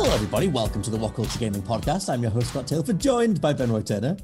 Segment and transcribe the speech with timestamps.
[0.00, 0.46] Hello, everybody.
[0.46, 2.08] Welcome to the What Culture Gaming Podcast.
[2.08, 4.16] I'm your host, Scott Tailford, joined by Ben Roy Turner.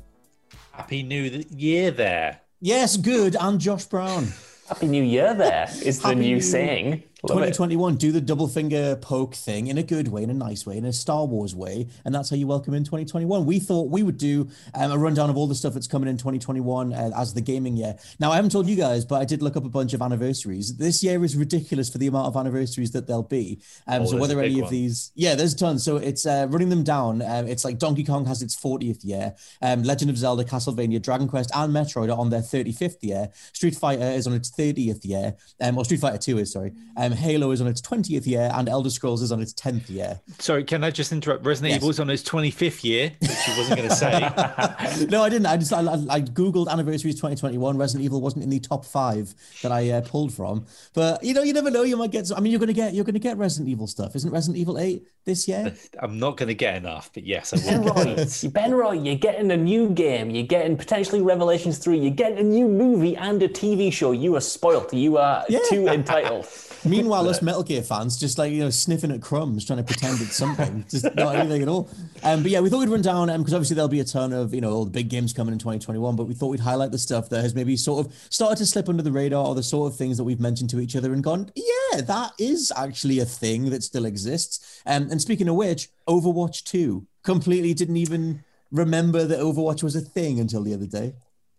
[0.70, 2.41] Happy New Year there.
[2.61, 3.34] Yes, good.
[3.41, 4.28] And Josh Brown.
[4.69, 7.03] Happy New Year there is the new New- saying.
[7.30, 7.55] Love it.
[7.55, 10.77] 2021, do the double finger poke thing in a good way, in a nice way,
[10.77, 13.47] in a Star Wars way, and that's how you welcome in 2021.
[13.47, 16.16] We thought we would do um, a rundown of all the stuff that's coming in
[16.16, 17.97] 2021 uh, as the gaming year.
[18.20, 20.77] Now, I haven't told you guys, but I did look up a bunch of anniversaries.
[20.77, 23.61] This year is ridiculous for the amount of anniversaries that there'll be.
[23.86, 25.83] Um, Oh, so whether any of these, yeah, there's tons.
[25.83, 27.22] So it's uh, running them down.
[27.22, 31.27] Um, it's like Donkey Kong has its 40th year, um, Legend of Zelda, Castlevania, Dragon
[31.27, 33.31] Quest, and Metroid are on their 35th year.
[33.55, 36.72] Street Fighter is on its 30th year, um, or Street Fighter 2 is sorry.
[36.98, 40.20] Um, Halo is on its 20th year, and Elder Scrolls is on its 10th year.
[40.38, 41.44] Sorry, can I just interrupt?
[41.47, 41.82] Resident Yes.
[41.82, 45.06] Evil's on its 25th year, which you wasn't going to say.
[45.10, 45.47] no, I didn't.
[45.47, 47.76] I just I, I, I googled anniversaries 2021.
[47.78, 50.66] Resident Evil wasn't in the top five that I uh, pulled from.
[50.92, 51.82] But you know, you never know.
[51.82, 52.26] You might get.
[52.26, 54.14] Some, I mean, you're gonna get you're gonna get Resident Evil stuff.
[54.16, 55.74] Isn't Resident Evil 8 this year?
[56.00, 57.94] I'm not going to get enough, but yes, I Ben will.
[57.94, 60.30] Roy, Ben Roy, you're getting a new game.
[60.30, 61.98] You're getting potentially Revelations 3.
[61.98, 64.12] You're getting a new movie and a TV show.
[64.12, 64.92] You are spoilt.
[64.92, 65.60] You are Yeah.
[65.70, 66.47] too entitled.
[66.89, 70.21] Meanwhile, us Metal Gear fans just like you know sniffing at crumbs, trying to pretend
[70.21, 71.89] it's something, just not anything at all.
[72.22, 74.53] Um, but yeah, we thought we'd run down because obviously there'll be a ton of
[74.53, 76.17] you know all the big games coming in 2021.
[76.17, 78.89] But we thought we'd highlight the stuff that has maybe sort of started to slip
[78.89, 81.25] under the radar, or the sort of things that we've mentioned to each other and
[81.25, 84.83] gone, yeah, that is actually a thing that still exists.
[84.87, 90.01] Um, and speaking of which, Overwatch 2 completely didn't even remember that Overwatch was a
[90.01, 91.15] thing until the other day.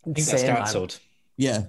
[0.07, 0.99] I think that's cancelled.
[1.37, 1.65] Yeah,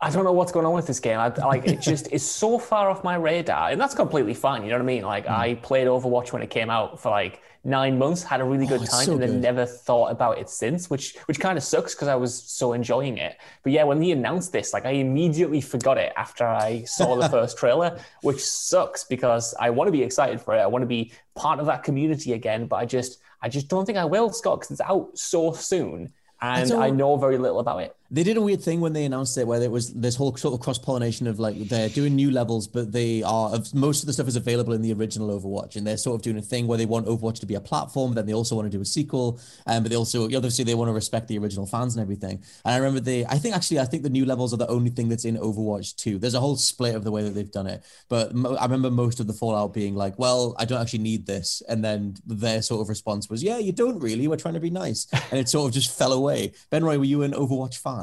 [0.00, 1.18] I don't know what's going on with this game.
[1.18, 4.62] I, like it just is so far off my radar, and that's completely fine.
[4.62, 5.02] You know what I mean?
[5.02, 5.32] Like Hmm.
[5.32, 8.82] I played Overwatch when it came out for like nine months, had a really good
[8.82, 9.40] Oh, time, so and then good.
[9.42, 13.18] never thought about it since, which which kind of sucks because I was so enjoying
[13.18, 13.38] it.
[13.64, 17.28] But yeah, when he announced this, like I immediately forgot it after I saw the
[17.28, 20.60] first trailer, which sucks because I want to be excited for it.
[20.60, 23.84] I want to be part of that community again, but I just I just don't
[23.84, 27.58] think I will, Scott, because it's out so soon, and don't- I know very little
[27.58, 27.96] about it.
[28.10, 30.54] They did a weird thing when they announced it, where there was this whole sort
[30.54, 34.14] of cross pollination of like they're doing new levels, but they are most of the
[34.14, 36.78] stuff is available in the original Overwatch, and they're sort of doing a thing where
[36.78, 39.38] they want Overwatch to be a platform, then they also want to do a sequel,
[39.66, 42.42] um, but they also obviously they want to respect the original fans and everything.
[42.64, 44.90] And I remember they, I think actually, I think the new levels are the only
[44.90, 46.18] thing that's in Overwatch 2.
[46.18, 48.90] There's a whole split of the way that they've done it, but mo- I remember
[48.90, 52.62] most of the Fallout being like, well, I don't actually need this, and then their
[52.62, 54.28] sort of response was, yeah, you don't really.
[54.28, 56.54] We're trying to be nice, and it sort of just fell away.
[56.70, 57.97] Ben Roy, were you an Overwatch fan?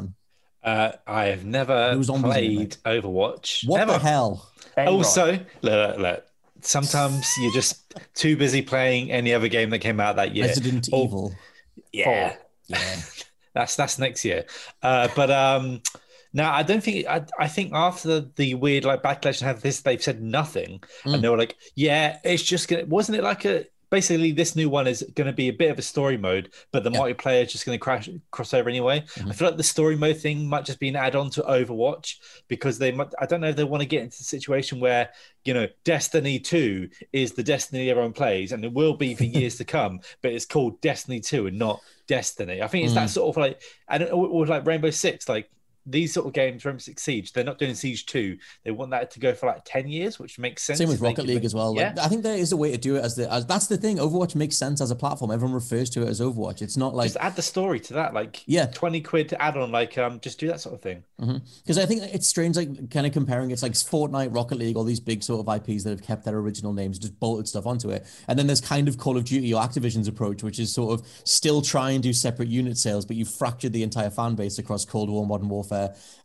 [0.65, 3.67] Uh, I have never No zombies played Overwatch.
[3.67, 3.93] What Never.
[3.93, 4.49] the hell?
[4.75, 6.25] Ben Also, look, look, look,
[6.61, 10.47] sometimes you're just too busy playing any other game that came out that year.
[10.47, 11.35] Resident Or- Evil.
[11.93, 12.35] Yeah,
[12.67, 12.77] Yeah.
[13.53, 14.45] that's that's next year.
[14.81, 15.81] Uh, but um,
[16.33, 17.05] no, I don't think.
[17.07, 20.81] I, I think after the, the weird like backlash and have this, they've said nothing,
[21.05, 21.13] Mm.
[21.13, 24.69] and they were like, "Yeah, it's just gonna." Wasn't it like a basically this new
[24.69, 26.99] one is going to be a bit of a story mode, but the Yeah.
[26.99, 28.97] multiplayer is just going to crash cross over anyway.
[28.97, 29.31] I mm-hmm.
[29.31, 32.15] feel like the story mode thing might just be an add on to Overwatch
[32.49, 33.07] because they might.
[33.21, 35.11] I don't know if they want to get into the situation where
[35.45, 39.55] you know Destiny Two is the Destiny everyone plays, and it will be for years
[39.57, 42.61] to come, but it's called Destiny Two and not Destiny.
[42.61, 43.13] I think it's that mm.
[43.13, 45.49] sort of like I don't know, or like Rainbow Six, like
[45.85, 48.37] these sort of games, Rainbow Six Siege, they're not doing Siege Two.
[48.63, 50.79] They want that to go for like ten years, which makes sense.
[50.79, 51.75] Same with Rocket can League as well.
[51.75, 51.89] Yeah.
[51.95, 53.77] Like, I think there is a way to do it as the as that's the
[53.77, 53.97] thing.
[53.97, 55.31] Overwatch makes sense as a platform.
[55.31, 56.61] Everyone refers to it as Overwatch.
[56.61, 58.65] It's not like just add the story to that, like Yeah.
[58.67, 61.03] twenty quid to add on, like um, just do that sort of thing.
[61.17, 64.83] because I think it's strange, like kind of comparing it's like Fortnite, Rocket League, all
[64.83, 67.89] these big sort of IPs that have kept their original names, just bolted stuff onto
[67.91, 68.05] it.
[68.27, 71.07] And then there's kind of Call of Duty or Activision's approach, which is sort of
[71.23, 74.85] still try and do separate unit sales, but you've fractured the entire fan base across
[74.85, 75.74] Cold War, Modern Warfare,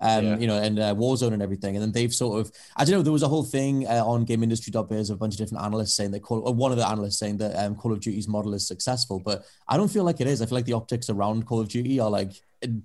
[0.00, 0.38] um, Yeah.
[0.38, 1.76] you know, and uh, Warzone and everything.
[1.76, 4.24] And then they've sort of, I don't know, there was a whole thing uh, on
[4.26, 7.36] GameIndustry.biz of a bunch of different analysts saying that Call, one of the analysts saying
[7.38, 10.40] that um, Call of Duty's model is successful, but I don't feel like it is.
[10.42, 12.32] I feel like the optics around Call of Duty are like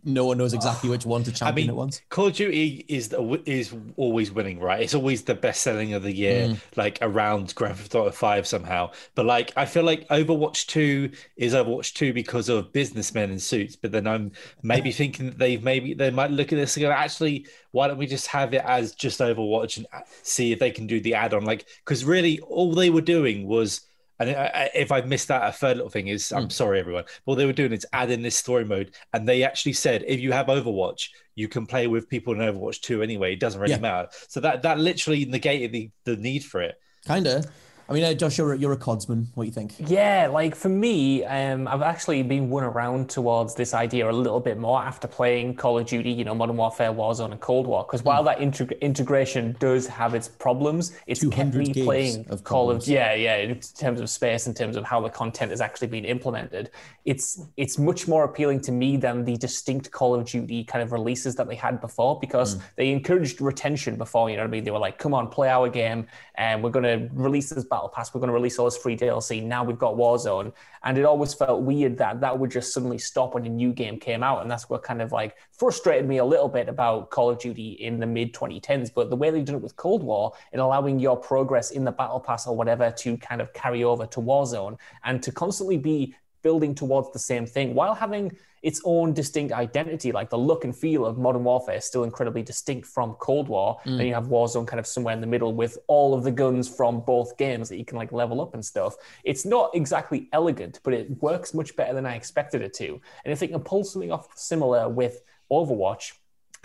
[0.05, 2.01] no one knows exactly which one to I champion mean, at once.
[2.09, 3.13] Call of Duty is
[3.45, 4.81] is always winning, right?
[4.81, 6.57] It's always the best selling of the year, Mm.
[6.77, 8.91] like around Grand Theft Auto Five somehow.
[9.15, 13.75] But like, I feel like Overwatch Two is Overwatch Two because of businessmen in suits.
[13.75, 14.31] But then I'm
[14.63, 17.97] maybe thinking that they've maybe they might look at this and go, actually, why don't
[17.97, 19.85] we just have it as just Overwatch and
[20.23, 21.43] see if they can do the add-on?
[21.43, 23.81] Like, because really, all they were doing was.
[24.19, 24.29] And
[24.73, 26.37] if I missed that, a third little thing is Hmm.
[26.37, 27.03] I'm sorry, everyone.
[27.25, 30.03] But all they were doing is add in this story mode, and they actually said
[30.07, 33.33] if you have Overwatch, you can play with people in Overwatch 2 anyway.
[33.33, 33.79] It doesn't really Yeah.
[33.79, 34.09] matter.
[34.29, 36.75] So that that literally negated the, the need for it.
[37.05, 37.43] Kinda.
[37.87, 39.27] I mean, uh, Josh, you're, a- you're a codsman.
[39.35, 39.75] What do you think?
[39.77, 44.39] Yeah, like for me, um, I've actually been won around towards this idea a little
[44.39, 47.83] bit more after playing Call of Duty, you know, Modern Warfare, Warzone, and Cold War.
[47.83, 52.71] Because while that integ- integration does have its problems, it's kept me playing of Call
[52.71, 53.35] of yeah, yeah.
[53.37, 56.71] In terms of space, in terms of how the content is actually being implemented,
[57.05, 60.91] it's it's much more appealing to me than the distinct Call of Duty kind of
[60.91, 64.31] releases that they had before because they encouraged retention before.
[64.31, 64.63] You know what I mean?
[64.63, 67.89] They were like, "Come on, play our game, and we're going to release this battle
[67.89, 68.13] pass.
[68.13, 69.43] We're going to release all this free DLC.
[69.43, 73.33] Now we've got Warzone." And it always felt weird that that would just suddenly stop
[73.33, 76.25] when a new game came out, and that's what kind of like frustrated me a
[76.25, 78.93] little bit about Call of Duty in the mid 2010s.
[78.93, 81.91] But the way they've done it with Cold War and allowing your progress in the
[81.91, 86.15] battle pass or whatever to kind of carry over to Warzone and to constantly be
[86.45, 88.31] building towards the same thing while having
[88.61, 90.11] its own distinct identity.
[90.11, 93.79] Like the look and feel of Modern Warfare is still incredibly distinct from Cold War.
[93.83, 93.97] Mm.
[93.97, 96.69] Then you have Warzone kind of somewhere in the middle with all of the guns
[96.69, 98.95] from both games that you can like level up and stuff.
[99.23, 103.01] It's not exactly elegant, but it works much better than I expected it to.
[103.23, 106.11] And if they can pull something off similar with Overwatch,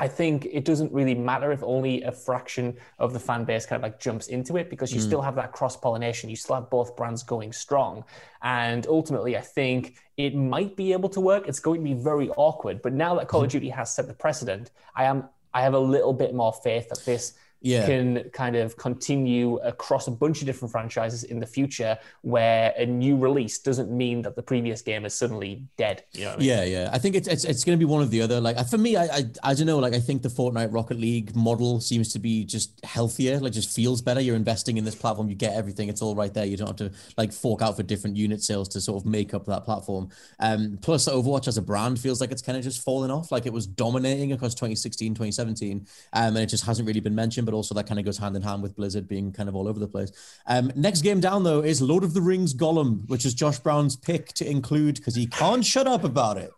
[0.01, 3.77] I think it doesn't really matter if only a fraction of the fan base kind
[3.77, 5.05] of like jumps into it because you mm.
[5.05, 6.31] still have that cross pollination.
[6.31, 8.05] You still have both brands going strong.
[8.41, 11.47] And ultimately, I think it might be able to work.
[11.47, 12.81] It's going to be very awkward.
[12.81, 13.59] But now that Call of mm-hmm.
[13.59, 17.05] Duty has set the precedent, I am I have a little bit more faith that
[17.05, 17.87] this Yeah.
[17.87, 22.87] can kind of continue across a bunch of different franchises in the future where a
[22.87, 26.05] new release doesn't mean that the previous game is suddenly dead.
[26.13, 26.49] You know I mean?
[26.49, 26.91] Yeah, yeah.
[26.93, 28.41] I think it's it's, it's going to be one of the other.
[28.41, 29.79] Like for me, I, I I don't know.
[29.79, 33.39] Like I think the Fortnite Rocket League model seems to be just healthier.
[33.39, 34.21] Like just feels better.
[34.21, 35.29] You're investing in this platform.
[35.29, 35.89] You get everything.
[35.89, 36.47] It's all right there.
[36.47, 39.35] You don't have to like fork out for different unit sales to sort of make
[39.35, 40.09] up that platform.
[40.39, 43.31] Um, plus Overwatch as a brand feels like it's kind of just fallen off.
[43.31, 47.50] Like it was dominating across 2016, 2017, um, and it just hasn't really been mentioned.
[47.51, 49.67] But also that kind of goes hand in hand with Blizzard being kind of all
[49.67, 50.13] over the place.
[50.47, 53.97] Um, next game down though is Lord of the Rings Gollum, which is Josh Brown's
[53.97, 56.53] pick to include because he can't shut up about it.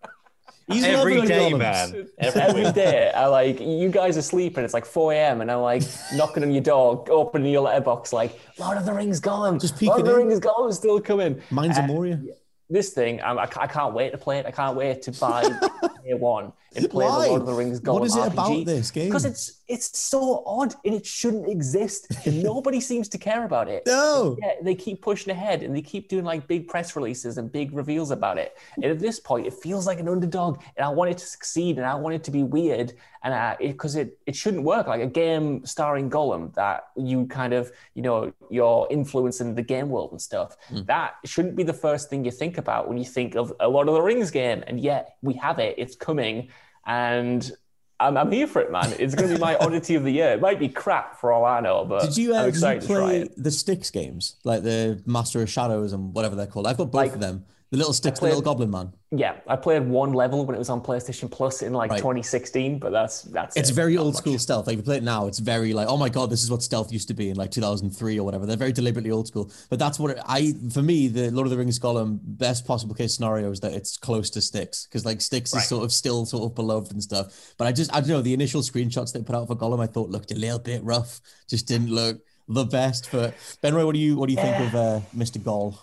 [0.69, 1.59] He's Every loving day, Gollums.
[1.59, 2.09] man.
[2.19, 4.65] Every Every day, I like you guys are sleeping.
[4.65, 5.41] It's like 4 a.m.
[5.41, 5.83] and I'm like
[6.15, 9.59] knocking on your door, opening your letterbox, like Lord of the Rings Gollum.
[9.59, 10.27] Just Lord of the in.
[10.29, 11.41] Rings Gollum is still coming.
[11.51, 12.21] Mine's Uh, a Moria.
[12.69, 14.45] This thing, I'm, I, I can't wait to play it.
[14.47, 15.43] I can't wait to buy
[16.05, 17.25] year one and play Why?
[17.25, 18.33] the Lord of the Rings Gollum What is it RPG.
[18.33, 19.09] about this game?
[19.09, 22.07] Because it's it's so odd and it shouldn't exist.
[22.27, 23.85] And nobody seems to care about it.
[23.87, 24.37] No.
[24.41, 27.73] Yeah, they keep pushing ahead and they keep doing like big press releases and big
[27.73, 28.59] reveals about it.
[28.77, 31.79] And at this point, it feels like an underdog, and I want it to succeed,
[31.79, 32.93] and I want it to be weird,
[33.25, 37.53] and uh, because it, it shouldn't work like a game starring Gollum that you kind
[37.53, 40.57] of you know you're influencing the game world and stuff.
[40.69, 40.83] Hmm.
[40.85, 43.89] That shouldn't be the first thing you think about when you think of a Lord
[43.89, 45.75] of the Rings game, and yet we have it.
[45.79, 46.51] It's coming,
[46.87, 47.51] and.
[48.01, 48.93] I'm, I'm here for it, man.
[48.99, 50.31] It's going to be my oddity of the year.
[50.33, 52.49] It might be crap for all I know, but Did you, uh, I'm did you
[52.59, 53.33] excited to try play it.
[53.41, 56.67] the Styx games, like the Master of Shadows and whatever they're called?
[56.67, 57.45] I've got both Like- of them.
[57.73, 58.93] The little Styx, the little Goblin Man.
[59.13, 61.97] Yeah, I played one level when it was on PlayStation Plus in like Right.
[61.97, 63.73] 2016, but that's that's It's it.
[63.73, 64.19] very old much.
[64.23, 64.67] school stealth.
[64.67, 66.63] Like if you play it now, it's very like, oh my god, this is what
[66.63, 68.45] stealth used to be in like 2003 or whatever.
[68.45, 69.51] They're very deliberately old school.
[69.71, 72.95] But that's what it, I, for me, the Lord of the Rings Gollum best possible
[72.95, 75.63] case scenario is that it's close to Styx because like Styx Right.
[75.63, 77.55] is sort of still sort of beloved and stuff.
[77.57, 79.87] But I just, I don't know, the initial screenshots they put out for Gollum, I
[79.87, 81.23] thought looked a little bit rough.
[81.49, 83.09] Just didn't look the best.
[83.11, 85.43] But Ben Roy, what do you, what do you think of uh, Mr.
[85.43, 85.79] Goll?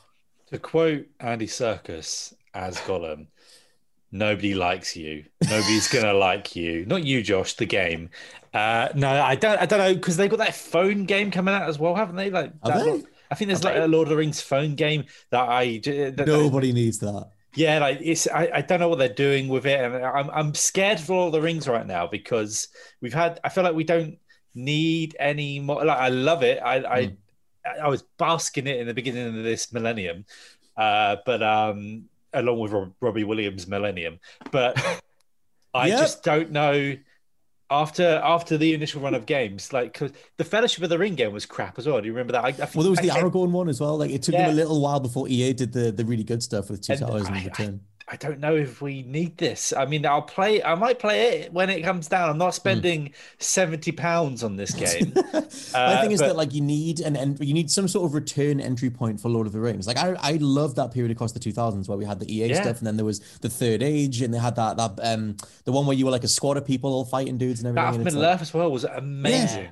[0.51, 3.27] To quote Andy Serkis as Gollum,
[4.11, 5.25] nobody likes you.
[5.49, 6.85] Nobody's gonna like you.
[6.85, 7.53] Not you, Josh.
[7.53, 8.09] The game.
[8.53, 9.59] Uh, no, I don't.
[9.61, 12.29] I don't know because they've got that phone game coming out as well, haven't they?
[12.29, 13.03] Like, that- they?
[13.31, 15.79] I think there's like a Lord of the Rings phone game that I.
[15.83, 17.29] That, Nobody needs that.
[17.55, 18.27] yeah, like it's.
[18.27, 21.29] I, I don't know what they're doing with it, and I'm I'm scared for all
[21.29, 22.69] the Rings right now because
[23.01, 23.39] we've had.
[23.43, 24.17] I feel like we don't
[24.55, 25.85] need any more.
[25.85, 26.57] Like I love it.
[26.63, 27.11] I I,
[27.65, 30.25] I was basking it in the beginning of this millennium,
[30.77, 34.19] uh, but um, along with Rob, Robbie Williams' millennium,
[34.51, 34.77] but
[35.73, 35.99] I Yep.
[35.99, 36.95] just don't know.
[37.71, 41.31] After after the initial run of games, like cause the Fellowship of the Ring game
[41.31, 41.99] was crap as well.
[42.01, 42.43] Do you remember that?
[42.43, 43.95] I, I think, Well, there was the I, Aragorn one as well.
[43.95, 44.47] Like it took Yeah.
[44.47, 47.01] them a little while before EA did the, the really good stuff with Two And
[47.03, 47.81] Towers and I- Return.
[47.83, 49.71] I don't know if we need this.
[49.71, 50.63] I mean, I'll play.
[50.63, 52.29] I might play it when it comes down.
[52.29, 52.39] I'm Hmm.
[52.39, 55.13] not spending seventy pounds on this game.
[55.33, 55.39] My
[55.73, 58.13] Uh, thing is but- that like you need an and you need some sort of
[58.13, 59.85] return entry point for Lord of the Rings.
[59.87, 62.61] Like I I love that period across the 2000s where we had the EA Yeah.
[62.61, 65.71] stuff and then there was the Third Age and they had that that um the
[65.71, 67.85] one where you were like a squad of people all fighting dudes and everything.
[67.91, 69.67] That and Middle like- Earth as well was amazing.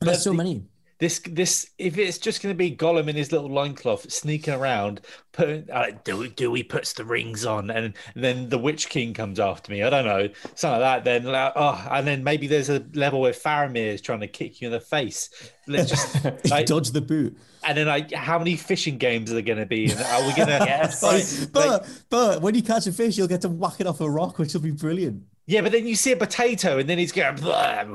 [0.00, 0.64] and there's so the- many.
[0.98, 5.00] This this if it's just going to be Gollum in his little loincloth sneaking around,
[5.30, 9.38] putting uh, do do we puts the rings on, and, then the Witch King comes
[9.38, 9.84] after me.
[9.84, 11.04] I don't know something like that.
[11.04, 14.60] Then like, oh, and then maybe there's a level where Faramir is trying to kick
[14.60, 15.30] you in the face.
[15.68, 17.38] Let's just like, Dodge the boot.
[17.62, 19.90] and then like how many fishing games are there going to be?
[19.92, 20.64] And are we going to?
[20.66, 21.46] Yes.
[21.46, 24.10] But, but but when you catch a fish, you'll get to whack it off a
[24.10, 25.22] rock, which will be brilliant.
[25.48, 27.34] Yeah, but then you see a potato, and then he's going.
[27.36, 27.40] We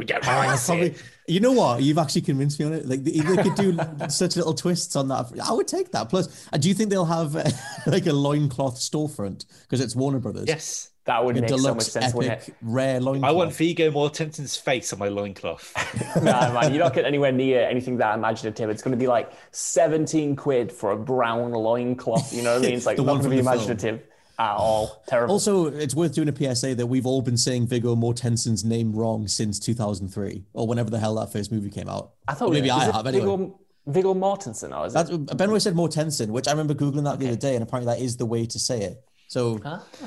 [0.05, 0.95] don't Ah, probably-
[1.27, 1.83] you know what?
[1.83, 2.85] You've actually convinced me on it.
[2.87, 3.77] Like they, they could do
[4.09, 5.27] such little twists on that.
[5.41, 6.09] I would take that.
[6.09, 7.43] Plus, uh, do you think they'll have uh,
[7.85, 10.45] like a loincloth storefront because it's Warner Brothers?
[10.47, 12.55] Yes, That would A make so much sense, wouldn't epic, it?
[12.63, 13.29] rare loincloth.
[13.29, 15.73] I want Viggo Mortensen's face on my loincloth.
[16.23, 18.69] nah, man, you're not getting anywhere near anything that imaginative.
[18.71, 22.33] It's going to be like 17 quid for a brown loincloth.
[22.33, 22.73] You know what I mean?
[22.77, 23.99] It's like The not one going to be the film.
[24.37, 25.03] Imaginative at all.
[25.07, 25.33] Terrible.
[25.33, 29.27] Also, it's worth doing a PSA that we've all been saying Viggo Mortensen's name wrong
[29.27, 32.11] since 2003 or whenever the hell that first movie came out.
[32.27, 33.25] I thought Or maybe I have anyway.
[33.25, 35.37] Viggo, Viggo Mortensen, or is it?
[35.37, 38.01] Ben Roy said Mortensen, which I remember googling that the other day, and apparently that
[38.01, 39.03] is the way to say it.
[39.27, 39.59] So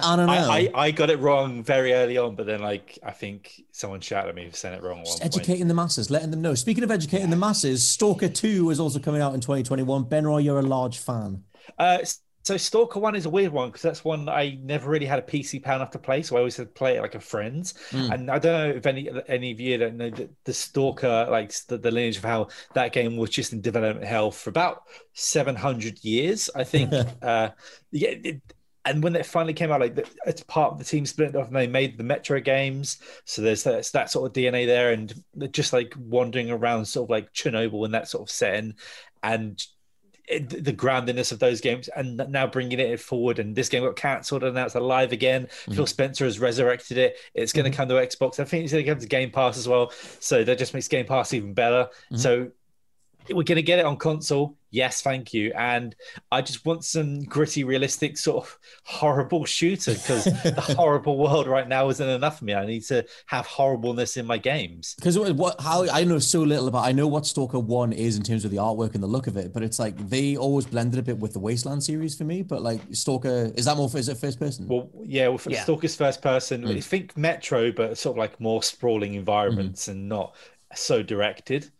[0.02, 0.33] I don't know.
[0.33, 4.00] I, I, I got it wrong very early on, but then like I think someone
[4.00, 5.00] shouted at me for saying it wrong.
[5.00, 5.25] At one point.
[5.25, 6.54] educating the masses, letting them know.
[6.54, 10.04] Speaking of educating the masses, Stalker 2 is also coming out in 2021.
[10.04, 11.42] Ben Roy, you're a large fan.
[11.76, 11.99] Uh,
[12.46, 15.22] so Stalker One is a weird one because that's one I never really had a
[15.22, 17.74] PC power enough to play, so I always had to play it like a friend's.
[18.12, 21.52] And I don't know if any any of you don't know the, the Stalker, like
[21.66, 25.56] the, the lineage of how that game was just in development hell for about seven
[25.56, 26.92] hundred years, I think.
[27.22, 27.50] uh,
[27.90, 28.10] yeah.
[28.22, 28.40] It,
[28.84, 31.48] and when it finally came out, like the, it's part of the team split off,
[31.48, 32.98] and they made the Metro games.
[33.24, 35.12] So there's that, that sort of DNA there, and
[35.50, 38.74] just like wandering around, sort of like Chernobyl in that sort of setting,
[39.24, 39.60] and
[40.26, 43.97] it, the groundedness of those games and now bringing it forward and this game got
[43.97, 45.47] cancelled and now it's alive again.
[45.47, 45.75] Mm-hmm.
[45.75, 47.16] Phil spencer has resurrected it.
[47.35, 47.76] It's going to mm-hmm.
[47.76, 48.40] come to xbox.
[48.40, 49.92] I think it's going to come to game pass as well.
[50.21, 51.88] So that just makes game pass even better.
[52.11, 52.16] Mm-hmm.
[52.16, 52.50] So
[53.30, 55.95] we're going to get it on console yes thank you and
[56.33, 61.68] i just want some gritty realistic sort of horrible shooter because the horrible world right
[61.68, 65.61] now isn't enough for me i need to have horribleness in my games Because what
[65.61, 68.50] how I know so little about I know what Stalker 1 is in terms of
[68.50, 71.18] the artwork and the look of it, but it's like they always blended a bit
[71.18, 72.42] with the Wasteland series for me.
[72.42, 74.68] But like Stalker, is that more is it first person?
[74.68, 75.62] Well, yeah, well, for Yeah.
[75.62, 76.83] Stalker's first person, Mm.
[76.85, 79.90] Think Metro, but sort of like more sprawling environments Mm-hmm.
[79.92, 80.35] and not
[80.75, 81.71] so directed.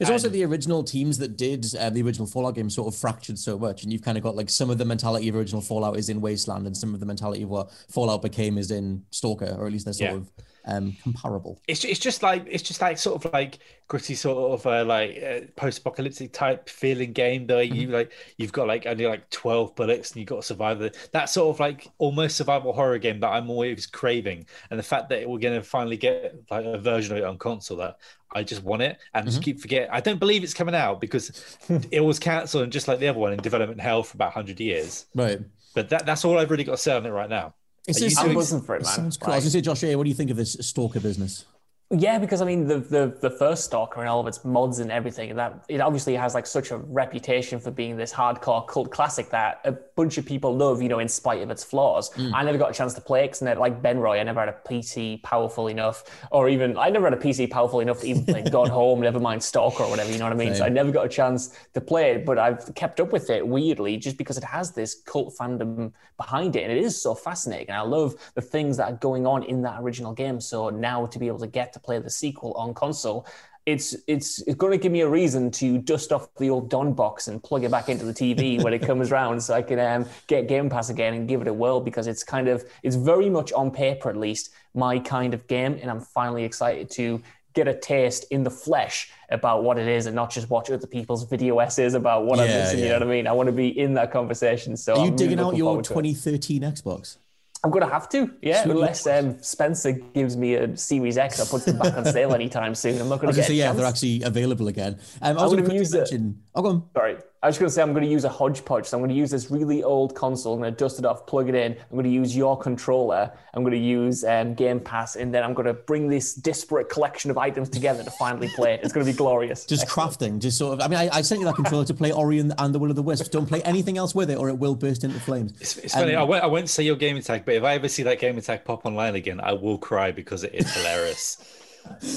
[0.00, 3.38] It's also the original teams that did uh, the original Fallout game sort of fractured
[3.38, 5.96] so much, and you've kind of got like some of the mentality of original Fallout
[5.98, 9.54] is in Wasteland, and some of the mentality of what Fallout became is in Stalker,
[9.58, 10.16] or at least they're sort Yeah.
[10.16, 10.30] of
[10.64, 11.60] um, comparable.
[11.68, 15.22] It's it's just like it's just like sort of like gritty sort of uh, like
[15.22, 17.92] uh, post-apocalyptic type feeling game though you Mm-hmm.
[17.92, 21.28] like you've got like only like 12 bullets and you've got to survive the that
[21.28, 25.28] sort of like almost survival horror game that I'm always craving and the fact that
[25.28, 27.96] we're going to finally get like a version of it on console that
[28.32, 29.26] I just want it and Mm-hmm.
[29.26, 31.58] just keep forgetting I don't believe it's coming out because
[31.90, 34.60] it was cancelled and just like the other one in development hell for about 100
[34.60, 35.40] years Right.
[35.74, 37.54] but that that's all I've really got to say on it right now
[37.86, 38.92] It's just, doing- buzzing for it, man.
[38.92, 39.32] sounds cool.
[39.32, 41.44] I was gonna say, Josh, what do you think of this Stalker business?
[41.92, 44.92] Yeah, because I mean the, the the first Stalker and all of its mods and
[44.92, 49.28] everything that it obviously has like such a reputation for being this hardcore cult classic
[49.30, 52.12] that a bunch of people love, you know, in spite of its flaws.
[52.12, 52.32] Hmm.
[52.32, 54.50] I never got a chance to play it because like Ben Roy, I never had
[54.50, 58.24] a PC powerful enough, or even I never had a PC powerful enough to even
[58.24, 60.12] play Gone Home, never mind Stalker or whatever.
[60.12, 60.54] You know what I mean?
[60.54, 63.44] So I never got a chance to play it, but I've kept up with it
[63.44, 67.70] weirdly just because it has this cult fandom behind it, and it is so fascinating.
[67.70, 70.40] And I love the things that are going on in that original game.
[70.40, 73.26] So now to be able to get to play the sequel on console,
[73.66, 76.92] it's it's it's going to give me a reason to dust off the old Don
[76.92, 79.78] box and plug it back into the TV when it comes around, so I can
[79.78, 82.96] um, get Game Pass again and give it a whirl because it's kind of it's
[82.96, 87.22] very much on paper at least my kind of game, and I'm finally excited to
[87.52, 90.86] get a taste in the flesh about what it is and not just watch other
[90.86, 92.78] people's video essays about what I'm Yeah, missing.
[92.78, 93.26] You know what I mean?
[93.26, 94.76] I want to be in that conversation.
[94.76, 95.96] So Are you I'm really digging out your forward to it.
[95.96, 97.16] 2013 Xbox?
[97.62, 98.62] I'm gonna have to, yeah.
[98.62, 98.72] Sweet.
[98.72, 102.74] Unless um, Spencer gives me a Series X or puts them back on sale anytime
[102.74, 103.46] soon, I'm not I gonna was get.
[103.48, 104.98] say yeah, they're actually available again.
[105.20, 105.98] Um, I was would've gonna quickly used it.
[105.98, 106.42] mention.
[106.54, 106.88] Oh, go on.
[106.94, 108.86] Sorry, I was going to say I'm going to use a hodgepodge.
[108.86, 110.54] So I'm going to use this really old console.
[110.54, 111.72] I'm going to dust it off, plug it in.
[111.72, 113.32] I'm going to use your controller.
[113.54, 116.88] I'm going to use um, Game Pass, and then I'm going to bring this disparate
[116.88, 118.80] collection of items together to finally play it.
[118.82, 119.64] It's going to be glorious.
[119.64, 120.80] Just crafting, just sort of.
[120.80, 122.90] I mean, I, I sent you that controller to play Ori and, and the Will
[122.90, 123.28] of the Wisps.
[123.28, 125.52] Don't play anything else with it, or it will burst into flames.
[125.60, 126.16] It's, it's funny.
[126.16, 128.84] I won't, I won't say your gamertag, but if I ever see that gamertag pop
[128.84, 131.38] online again, I will cry because it is hilarious.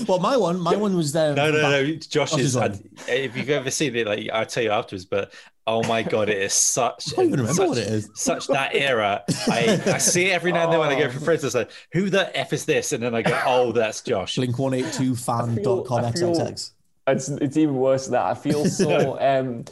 [0.07, 1.33] Well, my one, my one was there.
[1.33, 1.95] No, no, no.
[1.95, 2.33] Josh's.
[2.33, 2.53] Oh, is.
[2.53, 2.89] this I, one.
[3.07, 5.05] if you've ever seen it, like I'll tell you afterwards.
[5.05, 5.33] But
[5.67, 7.13] oh my god, it is such.
[7.13, 8.09] I don't even remember such, what it is.
[8.15, 9.23] Such that era.
[9.47, 11.43] I, I see it every now and then when I go for friends.
[11.43, 14.57] I say, "Who the f is this?" And then I go, "Oh, that's Josh." Blink
[14.57, 16.71] one eight two fan.com I feel- xxx.
[17.05, 18.25] It's, it's even worse than that.
[18.25, 19.19] I feel so.
[19.19, 19.65] um,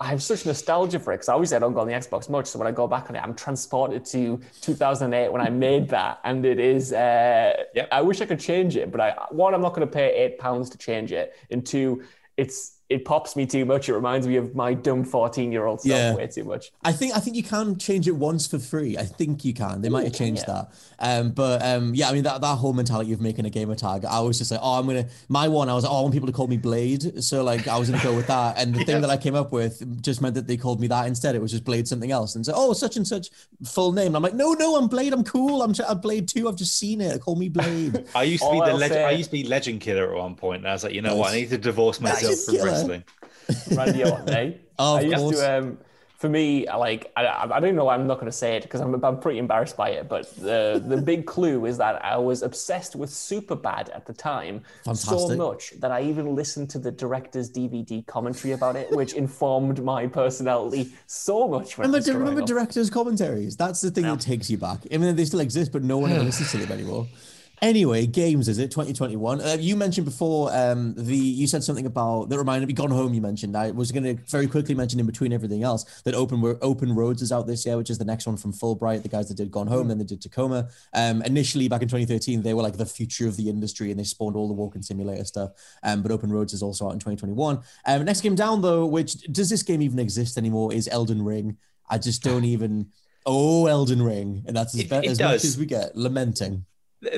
[0.00, 2.28] I have such nostalgia for it because I always I don't go on the Xbox
[2.28, 2.46] much.
[2.46, 6.20] So when I go back on it, I'm transported to 2008 when I made that,
[6.24, 6.92] and it is.
[6.92, 7.88] Uh, Yep.
[7.90, 10.38] I wish I could change it, but I one I'm not going to pay eight
[10.38, 12.02] pounds to change it, and two,
[12.36, 13.88] it's it pops me too much.
[13.88, 16.14] It reminds me of my dumb 14 year old self Yeah.
[16.14, 16.70] way too much.
[16.82, 18.98] I think I think you can change it once for free.
[18.98, 19.80] I think you can.
[19.80, 20.64] They might have changed yeah.
[20.98, 21.20] that.
[21.20, 24.04] Um, but um, yeah, I mean that, that whole mentality of making a gamer tag.
[24.04, 25.68] I was just like, oh, I'm gonna my one.
[25.68, 27.24] I was like, oh, I want people to call me Blade.
[27.24, 28.58] So like, I was gonna go with that.
[28.58, 31.06] And the thing that I came up with just meant that they called me that
[31.06, 31.34] instead.
[31.34, 32.36] It was just Blade something else.
[32.36, 33.28] And so, oh, such and such
[33.64, 34.08] full name.
[34.08, 35.12] And I'm like, no, no, I'm Blade.
[35.12, 35.62] I'm cool.
[35.62, 36.48] I'm, I'm Blade too.
[36.48, 37.20] I've just seen it.
[37.20, 38.06] Call me Blade.
[38.14, 39.04] I used to be the I'll legend.
[39.04, 40.44] I used to be legend killer at one point.
[40.44, 41.32] point, and I was like, you know what?
[41.32, 42.73] I need to divorce myself from killer.
[42.74, 43.04] Wrestling.
[43.76, 44.52] Randy Orton, eh?
[44.78, 45.38] Of I used course.
[45.40, 45.58] to.
[45.58, 45.78] Um,
[46.16, 47.88] for me, I like I, I I don't know.
[47.90, 50.08] I'm not going to say it because I'm, I'm pretty embarrassed by it.
[50.08, 54.62] But the the big clue is that I was obsessed with Superbad at the time,
[54.94, 59.82] so much that I even listened to the director's DVD commentary about it, which informed
[59.84, 61.76] my personality so much.
[61.76, 62.46] When I Remember, was remember up.
[62.48, 63.56] directors' commentaries?
[63.56, 64.78] That's the thing that takes you back.
[64.90, 67.06] I mean, they still exist, but no one ever listens to them anymore.
[67.64, 69.40] Anyway, games is it 2021?
[69.40, 72.74] Uh, you mentioned before um, the you said something about that reminded me.
[72.74, 73.14] Gone Home.
[73.14, 73.56] You mentioned.
[73.56, 77.22] I was going to very quickly mention in between everything else that Open Open Roads
[77.22, 79.50] is out this year, which is the next one from Fullbright, the guys that did
[79.50, 80.68] Gone Home, then they did Tacoma.
[80.92, 84.04] Um, initially, back in 2013, they were like the future of the industry, and they
[84.04, 85.52] spawned all the walking simulator stuff.
[85.82, 87.60] Um, but Open Roads is also out in 2021.
[87.86, 90.70] Um, next game down though, which does this game even exist anymore?
[90.74, 91.56] Is Elden Ring.
[91.88, 92.88] I just don't even.
[93.24, 95.96] Oh, Elden Ring, and that's as, It- it as much as we get.
[95.96, 96.66] Lamenting.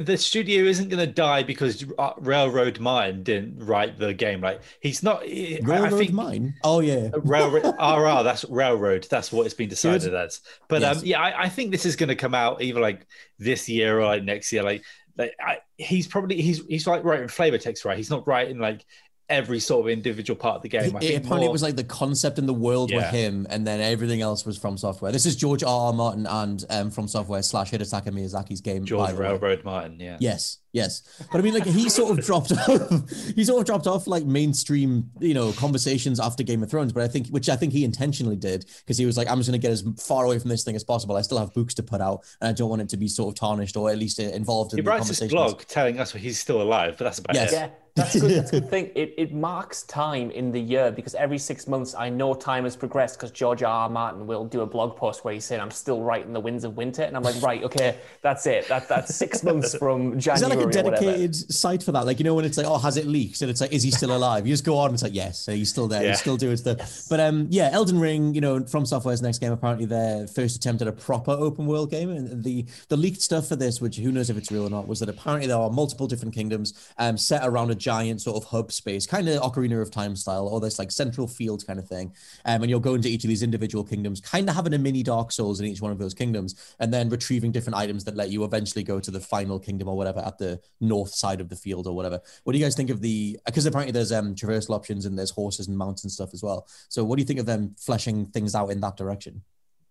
[0.01, 4.41] The- studio isn't going to die because uh, Railroad Mine didn't write the game.
[4.41, 5.23] Like he's not.
[5.23, 6.55] I- I Railroad think Mine.
[6.65, 7.11] Oh yeah.
[7.25, 8.23] Railroad RR.
[8.25, 9.07] That's railroad.
[9.11, 10.41] That's what it's been decided as.
[10.69, 10.99] But Yes.
[10.99, 13.07] um, yeah, I, I think this is going to come out either like
[13.39, 14.63] this year or like next year.
[14.63, 14.83] Like,
[15.19, 17.97] like I, he's probably he's he's like writing flavor text, right?
[17.97, 18.85] He's not writing like
[19.29, 20.95] every sort of individual part of the game.
[20.97, 23.67] I It- apparently, more- it was like the concept and the world were him, and
[23.67, 25.11] then everything else was from software.
[25.11, 25.87] This is George R.
[25.89, 25.93] R.
[25.93, 28.83] Martin and um, from software slash Hidetaka Miyazaki's game.
[28.83, 29.17] by George way.
[29.19, 29.99] Railroad Martin.
[29.99, 30.17] Yeah.
[30.21, 31.03] Yes, yes.
[31.33, 33.11] But I mean, like he sort of dropped off.
[33.35, 36.93] He sort of dropped off like mainstream, you know, conversations after Game of Thrones.
[36.93, 39.49] But I think, which I think he intentionally did, because he was like, I'm just
[39.51, 41.17] going to get as far away from this thing as possible.
[41.17, 43.35] I still have books to put out, and I don't want it to be sort
[43.35, 46.13] of tarnished or at least uh, involved in He the writes this blog telling us
[46.13, 47.53] he's still alive, but that's about Yes.
[47.53, 47.57] it.
[47.57, 48.31] Yeah, that's good.
[48.31, 48.91] That's a good thing.
[48.95, 52.77] It, it marks time in the year because every six months I know time has
[52.77, 53.73] progressed because George R.
[53.73, 53.89] R.
[53.89, 56.77] Martin will do a blog post where he's saying I'm still writing the Winds of
[56.77, 58.69] Winter, and I'm like, right, okay, that's it.
[58.69, 60.59] That that's six months from January.
[60.59, 62.07] Is that like a dedicated site for that?
[62.07, 63.41] Like, you know, when it's like, oh, has it leaked?
[63.41, 64.47] And it's like, is he still alive?
[64.47, 66.03] You just go on and it's like, yes, so he's still there.
[66.03, 66.11] Yeah.
[66.11, 67.05] He's still doing stuff.
[67.09, 70.83] But um, yeah, Elden Ring, you know, from Software's next game, apparently their first attempt
[70.83, 72.11] at a proper open world game.
[72.11, 74.87] And the the leaked stuff for this, which who knows if it's real or not,
[74.87, 78.49] was that apparently there are multiple different kingdoms um, set around a giant sort of
[78.49, 81.87] hub space, kind of Ocarina of Time style, or this like central field kind of
[81.87, 82.13] thing.
[82.45, 85.05] Um, and you'll go into each of these individual kingdoms, kind of having a mini
[85.05, 88.31] Dark Souls in each one of those kingdoms, and then retrieving different items that let
[88.31, 91.55] you eventually go to the final kingdom or whatever at the north side of the
[91.55, 92.21] field or whatever.
[92.43, 93.39] What do you guys think of the?
[93.47, 96.67] Because apparently there's um traversal options and there's horses and mounts and stuff as well.
[96.89, 99.43] So what do you think of them fleshing things out in that direction?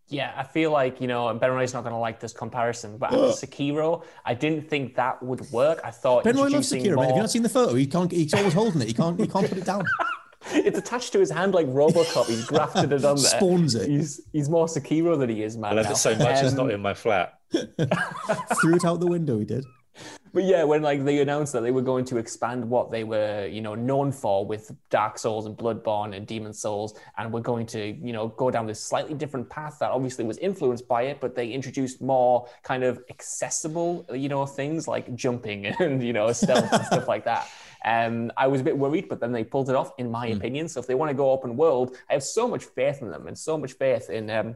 [0.07, 3.07] Yeah, I feel like, you know, Ben Roy's not going to like this comparison, but
[3.11, 5.79] after Sekiro, I didn't think that would work.
[5.83, 7.05] I thought Ben Roy loves introducing Sekiro, mate.
[7.07, 7.73] Have you not seen the photo?
[7.73, 8.11] He can't.
[8.11, 8.87] He's always holding it.
[8.87, 9.19] He can't.
[9.19, 9.85] He can't put it down.
[10.51, 12.27] It's attached to his hand like Robocop.
[12.27, 13.25] He's grafted it on there.
[13.31, 13.89] Spawns it.
[13.89, 15.71] He's he's more Sekiro than he is, man.
[15.71, 15.91] I love now.
[15.93, 16.43] it so much.
[16.43, 17.39] it's Um, not in my flat.
[17.51, 19.39] Threw it out the window.
[19.39, 19.65] He did.
[20.35, 23.47] But yeah, when like they announced that they were going to expand what they were,
[23.47, 27.65] you know, known for with Dark Souls and Bloodborne and Demon Souls, and we're going
[27.67, 31.21] to, you know, go down this slightly different path that obviously was influenced by it,
[31.21, 36.29] but they introduced more kind of accessible, you know, things like jumping and you know
[36.33, 37.47] stealth and stuff like that.
[37.87, 40.37] Um, I was a bit worried, but then they pulled it off, in my mm.
[40.37, 40.67] opinion.
[40.67, 43.27] So if they want to go open world, I have so much faith in them
[43.27, 44.55] and so much faith in um,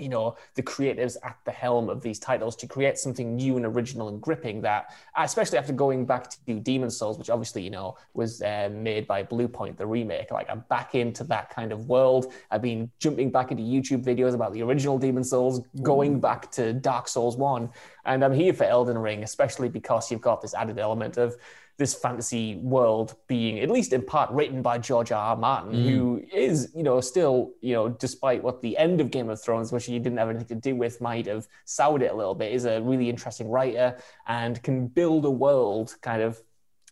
[0.00, 3.66] you know the creatives at the helm of these titles to create something new and
[3.66, 7.96] original and gripping that especially after going back to demon souls which obviously you know
[8.14, 10.30] was uh, made by bluepoint the remake.
[10.30, 12.32] Like i'm back into that kind of world.
[12.50, 16.72] I've been jumping back into youtube videos about the original demon souls going back to
[16.72, 17.70] dark souls 1
[18.04, 21.36] and i'm here for elden ring especially because you've got this added element of
[21.78, 25.30] this fantasy world being at least in part written by George R.
[25.30, 25.36] R.
[25.36, 25.88] Martin, mm.
[25.88, 29.70] who is, you know, still, you know, despite what the end of Game of Thrones,
[29.70, 32.52] which he didn't have anything to do with, might have soured it a little bit,
[32.52, 36.42] is a really interesting writer and can build a world kind of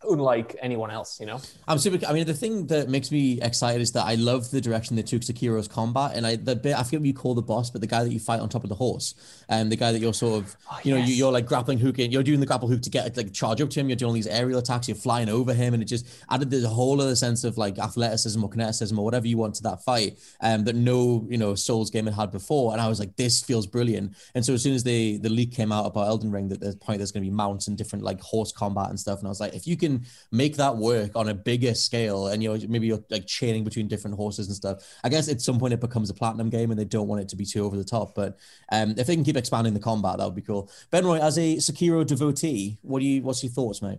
[0.03, 1.41] unlike anyone else, you know.
[1.67, 2.05] I'm super.
[2.07, 5.03] I mean, the thing that makes me excited is that I love the direction they
[5.03, 7.81] took Sekiro's combat, and I the bit I forget what you call the boss, but
[7.81, 9.15] the guy that you fight on top of the horse,
[9.49, 11.09] and the guy that you're sort of, oh, you know, yes.
[11.11, 13.71] you, are like grappling hooking, you're doing the grapple hook to get like charge up
[13.71, 13.89] to him.
[13.89, 14.89] You're doing all these aerial attacks.
[14.89, 18.43] You're flying over him, and it just added this whole other sense of like athleticism
[18.43, 21.91] or kineticism or whatever you want to that fight, um, that no, you know, Souls
[21.91, 22.73] game had had before.
[22.73, 24.15] And I was like, this feels brilliant.
[24.35, 26.77] And so as soon as the the leak came out about Elden Ring, that there's
[26.77, 29.31] point there's going to be mounts and different like horse combat and stuff, and I
[29.31, 29.86] was like, if you can
[30.33, 33.89] make that work on a bigger scale and you know maybe you're like chaining between
[33.89, 36.79] different horses and stuff i guess at some point it becomes a platinum game and
[36.79, 38.39] they don't want it to be too over the top but
[38.73, 41.57] um, if they can keep expanding the combat that would be cool benroy as a
[41.57, 43.99] sekiro devotee what do you what's your thoughts mate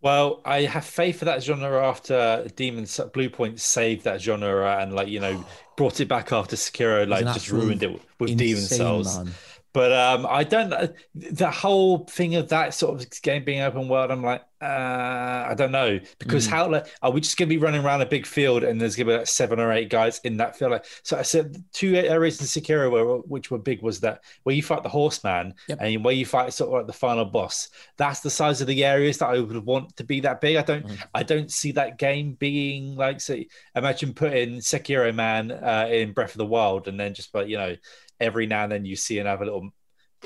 [0.00, 5.08] well, I have faith for that genre after Demon Bluepoint saved that genre and like
[5.08, 5.44] you know
[5.76, 9.18] brought it back after Sekiro like just ruined it with Demon Souls.
[9.18, 9.34] Man.
[9.72, 13.88] But um, I don't know the whole thing of that sort of game being open
[13.88, 14.10] world.
[14.10, 16.50] I'm like, uh, I don't know because mm.
[16.50, 18.96] how like, are we just going to be running around a big field and there's
[18.96, 20.72] going to be like seven or eight guys in that field?
[20.72, 24.54] Like, so I said two areas in Sekiro were, which were big was that where
[24.54, 25.78] you fight the horseman yep.
[25.80, 27.68] and where you fight sort of like the final boss.
[27.98, 30.56] That's the size of the areas that I would want to be that big.
[30.56, 30.98] I don't, mm.
[31.14, 33.20] I don't see that game being like.
[33.20, 33.38] So
[33.76, 37.58] imagine putting Sekiro man uh, in Breath of the Wild and then just like you
[37.58, 37.76] know
[38.20, 39.70] every now and then you see another little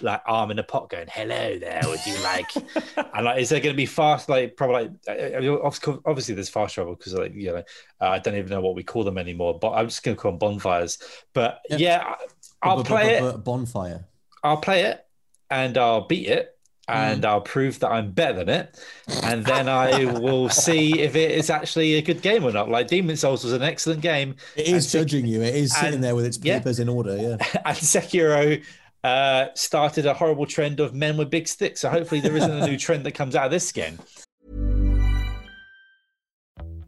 [0.00, 2.50] like arm in a pot going, "Hello there, would you like?"
[3.14, 4.28] and like, is there going to be fast?
[4.28, 7.56] Like, probably like, obviously there's fast travel because like you know
[8.00, 10.20] uh, I don't even know what we call them anymore, but I'm just going to
[10.20, 10.98] call them bonfires.
[11.34, 12.14] But yeah, yeah
[12.62, 13.44] I'll play it.
[13.44, 14.06] Bonfire.
[14.42, 15.06] I'll play it
[15.50, 16.51] and I'll beat it
[16.88, 17.26] and mm.
[17.26, 18.84] I'll prove that I'm better than it,
[19.22, 22.68] and then I will see if it is actually a good game or not.
[22.68, 24.36] Like Demon Souls was an excellent game.
[24.56, 25.42] It is judging you.
[25.42, 26.82] It is sitting and, there with its papers yeah.
[26.82, 27.16] in order.
[27.16, 27.36] Yeah.
[27.64, 28.62] And Sekiro
[29.04, 31.80] uh, started a horrible trend of men with big sticks.
[31.80, 33.98] So hopefully there isn't a new trend that comes out of this game.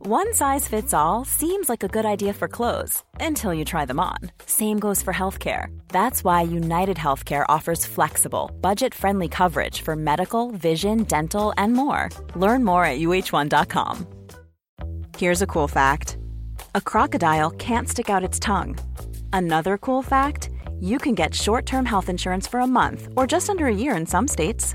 [0.06, 3.98] One size fits all seems like a good idea for clothes until you try them
[3.98, 4.18] on.
[4.44, 5.68] Same goes for healthcare.
[5.88, 12.10] That's why United Healthcare offers flexible, budget-friendly coverage for medical, vision, dental, and more.
[12.36, 14.06] Learn more at uh1.com.
[15.16, 16.18] Here's a cool fact:
[16.74, 18.76] a crocodile can't stick out its tongue.
[19.32, 23.48] Another cool fact you can get short term health insurance for a month or just
[23.48, 24.74] under a year in some states.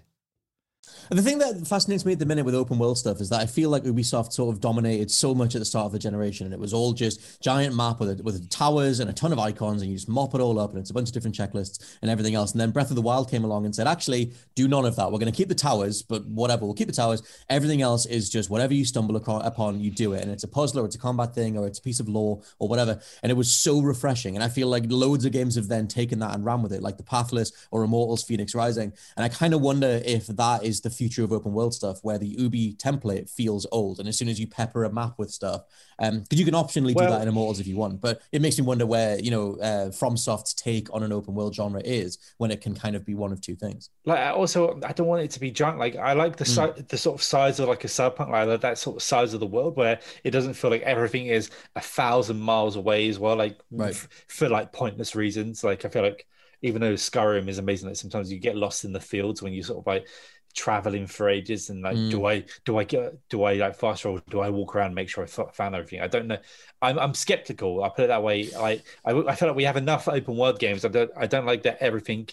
[1.11, 3.45] The thing that fascinates me at the minute with open world stuff is that I
[3.45, 6.53] feel like Ubisoft sort of dominated so much at the start of the generation, and
[6.53, 9.91] it was all just giant map with with towers and a ton of icons, and
[9.91, 12.33] you just mop it all up, and it's a bunch of different checklists and everything
[12.33, 12.53] else.
[12.53, 15.11] And then Breath of the Wild came along and said, actually, do none of that.
[15.11, 17.21] We're going to keep the towers, but whatever, we'll keep the towers.
[17.49, 20.79] Everything else is just whatever you stumble upon, you do it, and it's a puzzle
[20.79, 23.01] or it's a combat thing or it's a piece of lore or whatever.
[23.21, 26.19] And it was so refreshing, and I feel like loads of games have then taken
[26.19, 29.53] that and ran with it, like the Pathless or Immortals, Phoenix Rising, and I kind
[29.53, 33.27] of wonder if that is the future of open world stuff where the Ubi template
[33.27, 33.97] feels old.
[33.97, 35.63] And as soon as you pepper a map with stuff,
[35.97, 38.39] because um, you can optionally well, do that in Immortals if you want, but it
[38.39, 42.19] makes me wonder where, you know, uh, FromSoft's take on an open world genre is
[42.37, 43.89] when it can kind of be one of two things.
[44.05, 45.79] Like, also, I don't want it to be junk.
[45.79, 46.75] Like, I like the, mm.
[46.75, 49.39] si- the sort of size of like a cyberpunk, like that sort of size of
[49.39, 53.35] the world where it doesn't feel like everything is a thousand miles away as well,
[53.35, 53.89] like right.
[53.89, 55.63] f- for like pointless reasons.
[55.63, 56.27] Like, I feel like
[56.61, 59.63] even though Skyrim is amazing, like sometimes you get lost in the fields when you
[59.63, 60.07] sort of like
[60.51, 62.11] traveling for ages and like mm.
[62.11, 64.95] do i do i get do i like fast roll do i walk around and
[64.95, 66.01] make sure i found everything?
[66.01, 66.37] I don't know.
[66.81, 67.83] I'm, I'm skeptical.
[67.83, 68.49] I put it that way.
[68.49, 70.85] Like I, I feel like we have enough open world games.
[70.85, 72.27] I don't i don't like that everything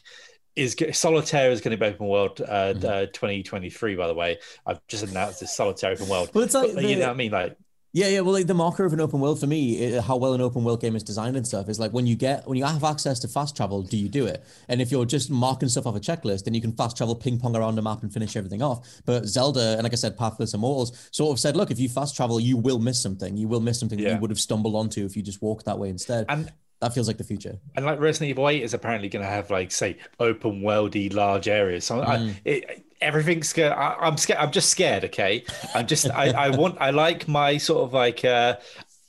[0.57, 2.85] is solitaire is going to be open world uh, mm.
[2.85, 4.38] uh 2023 by the way.
[4.66, 6.31] I've just announced this solitaire open world.
[6.35, 7.33] Well it's like but, the, you know what i mean?
[7.33, 7.57] Like
[7.92, 8.20] yeah, yeah.
[8.20, 10.62] Well, like the marker of an open world for me, it, how well an open
[10.64, 13.18] world game is designed and stuff is like when you get when you have access
[13.20, 14.44] to fast travel, do you do it?
[14.68, 17.38] And if you're just marking stuff off a checklist, then you can fast travel, ping
[17.38, 18.87] pong around the map, and finish everything off.
[19.07, 22.14] But Zelda and like I said, Pathless Immortals sort of said, look, if you fast
[22.14, 23.37] travel, you will miss something.
[23.37, 24.09] You will miss something yeah.
[24.09, 26.27] that you would have stumbled onto if you just walked that way instead.
[26.29, 27.59] And that feels like the future.
[27.74, 31.48] And like Resident Evil 8 is apparently going to have like say open worldy large
[31.48, 31.85] areas.
[31.85, 32.07] So mm.
[32.07, 33.72] I, it, everything's scared.
[33.72, 34.40] I, am scared.
[34.40, 35.04] I'm just scared.
[35.06, 35.44] Okay.
[35.74, 36.11] I'm just.
[36.11, 36.76] I, I want.
[36.80, 38.24] I like my sort of like.
[38.24, 38.56] uh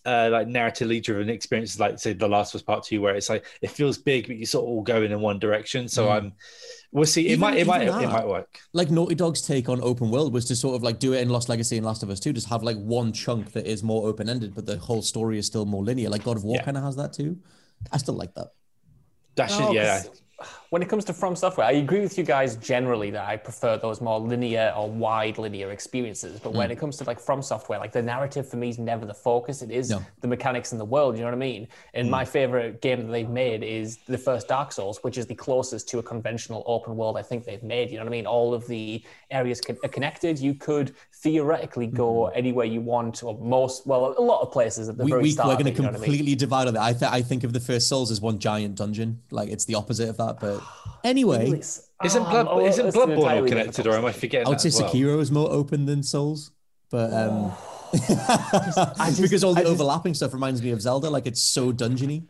[0.06, 3.30] uh, like narratively driven experiences, like say The Last of Us Part Two, where it's
[3.30, 5.88] like it feels big, but you sort of all going in one direction.
[5.88, 6.12] So mm.
[6.12, 6.34] I'm,
[6.92, 7.28] we'll see.
[7.28, 8.60] It even, might, it might, that, it might work.
[8.74, 11.30] Like Naughty Dog's take on open world was to sort of like do it in
[11.30, 14.08] Lost Legacy and Last of Us Two, just have like one chunk that is more
[14.08, 16.10] open ended, but the whole story is still more linear.
[16.10, 16.64] Like God of War yeah.
[16.64, 17.38] kind of has that too.
[17.92, 18.48] I still like that.
[19.36, 20.02] That should, oh, yeah
[20.70, 23.78] when it comes to From Software, I agree with you guys generally that I prefer
[23.78, 26.40] those more linear or wide linear experiences.
[26.40, 26.58] But mm.
[26.58, 29.14] when it comes to like From Software, like the narrative for me is never the
[29.14, 29.62] focus.
[29.62, 30.06] It is no.
[30.22, 31.16] the mechanics in the world.
[31.16, 31.68] You know what I mean?
[31.94, 32.12] And mm.
[32.12, 35.90] my favorite game that they've made is the first Dark Souls, which is the closest
[35.90, 37.92] to a conventional open world I think they've made.
[37.92, 38.28] You know what I mean?
[38.28, 40.40] All of the areas are connected.
[40.40, 42.32] You could theoretically go mm.
[42.36, 45.32] anywhere you want, or most, well, a lot of places at the we, very we,
[45.32, 45.50] start.
[45.50, 46.38] We're going to completely I mean?
[46.38, 46.84] divide on that.
[46.84, 49.22] I, th- I think of the first Souls as one giant dungeon.
[49.32, 50.62] Like it's the opposite of that, but.
[51.02, 51.62] Anyway,
[52.04, 54.48] isn't Blood oh, isn't Bloodborne all connected, or am I forgetting?
[54.48, 54.92] I would say well?
[54.92, 56.52] Sekiro is more open than Souls,
[56.92, 57.54] but um,
[57.94, 61.10] just, because all the just, overlapping stuff reminds me of Zelda.
[61.10, 62.26] Like it's so dungeony.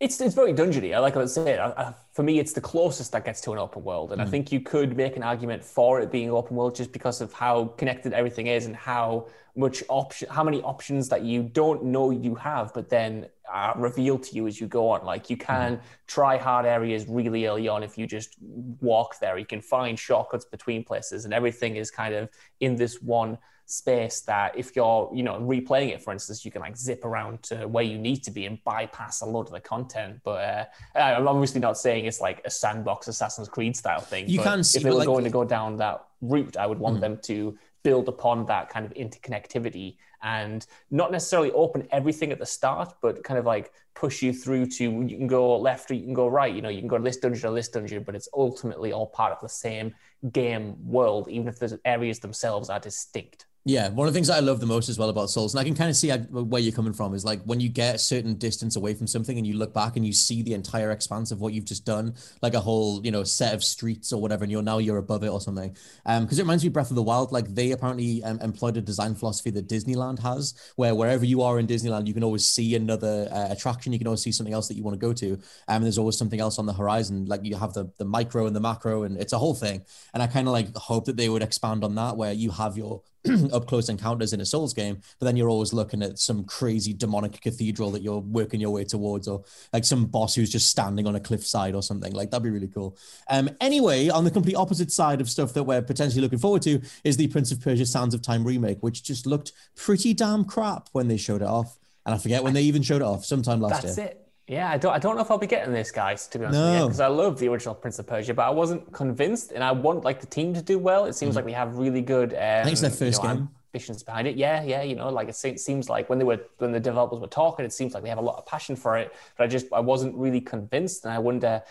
[0.00, 0.94] It's it's very dungeony.
[0.94, 1.94] I like I said.
[2.12, 4.24] for me, it's the closest that gets to an open world, and mm.
[4.24, 7.34] I think you could make an argument for it being open world just because of
[7.34, 12.10] how connected everything is and how much option, how many options that you don't know
[12.10, 15.04] you have, but then are revealed to you as you go on.
[15.04, 15.80] Like you can mm.
[16.06, 18.36] try hard areas really early on if you just
[18.80, 19.36] walk there.
[19.36, 23.36] You can find shortcuts between places, and everything is kind of in this one
[23.70, 27.42] space that if you're you know replaying it for instance you can like zip around
[27.42, 30.98] to where you need to be and bypass a lot of the content but uh,
[30.98, 34.78] i'm obviously not saying it's like a sandbox assassin's creed style thing you can see,
[34.78, 37.00] if they were like, going to go down that route i would want mm.
[37.00, 42.46] them to build upon that kind of interconnectivity and not necessarily open everything at the
[42.46, 46.04] start, but kind of like push you through to you can go left or you
[46.04, 46.54] can go right.
[46.54, 49.06] You know, you can go to this dungeon or this dungeon, but it's ultimately all
[49.06, 49.94] part of the same
[50.32, 53.46] game world, even if the areas themselves are distinct.
[53.66, 55.64] Yeah, one of the things I love the most as well about Souls, and I
[55.64, 58.36] can kind of see where you're coming from, is like when you get a certain
[58.36, 61.42] distance away from something and you look back and you see the entire expanse of
[61.42, 64.50] what you've just done, like a whole you know set of streets or whatever, and
[64.50, 65.76] you're now you're above it or something.
[66.06, 67.32] Um, because it reminds me of Breath of the Wild.
[67.32, 71.58] Like they apparently um, employed a design philosophy that Disneyland has, where wherever you are
[71.58, 74.68] in Disneyland, you can always see another uh, attraction, you can always see something else
[74.68, 77.26] that you want to go to, um, and there's always something else on the horizon.
[77.26, 79.84] Like you have the the micro and the macro, and it's a whole thing.
[80.14, 82.78] And I kind of like hope that they would expand on that, where you have
[82.78, 83.02] your
[83.52, 86.92] up close encounters in a Souls game, but then you're always looking at some crazy
[86.92, 91.06] demonic cathedral that you're working your way towards, or like some boss who's just standing
[91.06, 92.12] on a cliffside or something.
[92.12, 92.96] Like that'd be really cool.
[93.28, 96.80] Um, anyway, on the complete opposite side of stuff that we're potentially looking forward to
[97.04, 100.88] is the Prince of Persia Sands of Time remake, which just looked pretty damn crap
[100.92, 101.78] when they showed it off.
[102.06, 104.06] And I forget when they even showed it off, sometime last That's year.
[104.06, 104.19] It.
[104.50, 106.58] Yeah, I don't, I don't know if I'll be getting this, guys, to be honest
[106.58, 106.86] no.
[106.88, 110.02] because I love the original Prince of Persia, but I wasn't convinced, and I want
[110.02, 111.04] like the team to do well.
[111.04, 111.36] It seems mm.
[111.36, 112.34] like we have really good.
[112.34, 114.34] Um, I think it's their first you know, game ambitions behind it.
[114.34, 117.28] Yeah, yeah, you know, like it seems like when they were when the developers were
[117.28, 119.14] talking, it seems like they have a lot of passion for it.
[119.36, 121.62] But I just I wasn't really convinced, and I wonder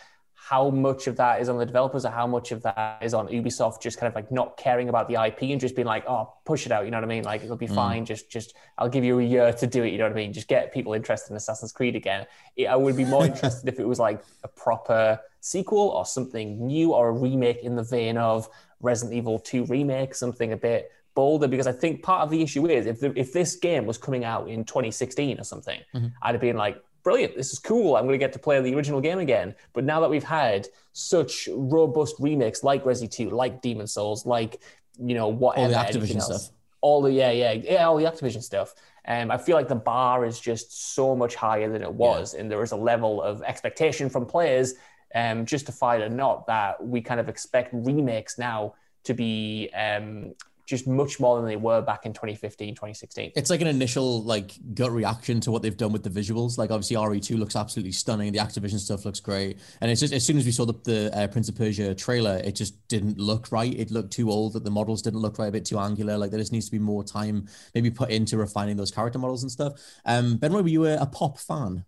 [0.47, 3.27] how much of that is on the developers or how much of that is on
[3.27, 6.33] Ubisoft just kind of like not caring about the IP and just being like, oh,
[6.45, 7.23] push it out, you know what I mean?
[7.23, 7.75] Like it'll be mm.
[7.75, 8.05] fine.
[8.05, 10.33] Just just I'll give you a year to do it, you know what I mean?
[10.33, 12.25] Just get people interested in Assassin's Creed again.
[12.55, 16.65] It, I would be more interested if it was like a proper sequel or something
[16.65, 18.49] new or a remake in the vein of
[18.81, 22.67] Resident Evil 2 remake, something a bit bolder because I think part of the issue
[22.67, 26.07] is if the, if this game was coming out in 2016 or something, mm-hmm.
[26.21, 27.95] I'd have been like, brilliant, this is cool.
[27.95, 29.55] I'm going to get to play the original game again.
[29.73, 34.61] But now that we've had such robust remakes like Resi 2, like Demon Souls, like,
[34.99, 35.73] you know, whatever.
[35.73, 36.55] All the Activision else, stuff.
[36.81, 38.75] All the, yeah, yeah, yeah, all the Activision stuff.
[39.07, 42.35] Um, I feel like the bar is just so much higher than it was.
[42.35, 42.41] Yeah.
[42.41, 44.75] And there is a level of expectation from players,
[45.15, 50.35] um, justified or not, that we kind of expect remakes now to be um,
[50.69, 53.31] just much more than they were back in 2015, 2016.
[53.35, 56.57] It's like an initial like gut reaction to what they've done with the visuals.
[56.57, 58.31] Like obviously RE2 looks absolutely stunning.
[58.31, 59.57] The Activision stuff looks great.
[59.81, 62.39] And it's just as soon as we saw the, the uh, Prince of Persia trailer,
[62.43, 63.73] it just didn't look right.
[63.73, 64.53] It looked too old.
[64.53, 66.17] That the models didn't look right, a bit too angular.
[66.17, 69.43] Like there just needs to be more time maybe put into refining those character models
[69.43, 69.81] and stuff.
[70.05, 71.85] Um, Ben Roy, were you a, a pop fan?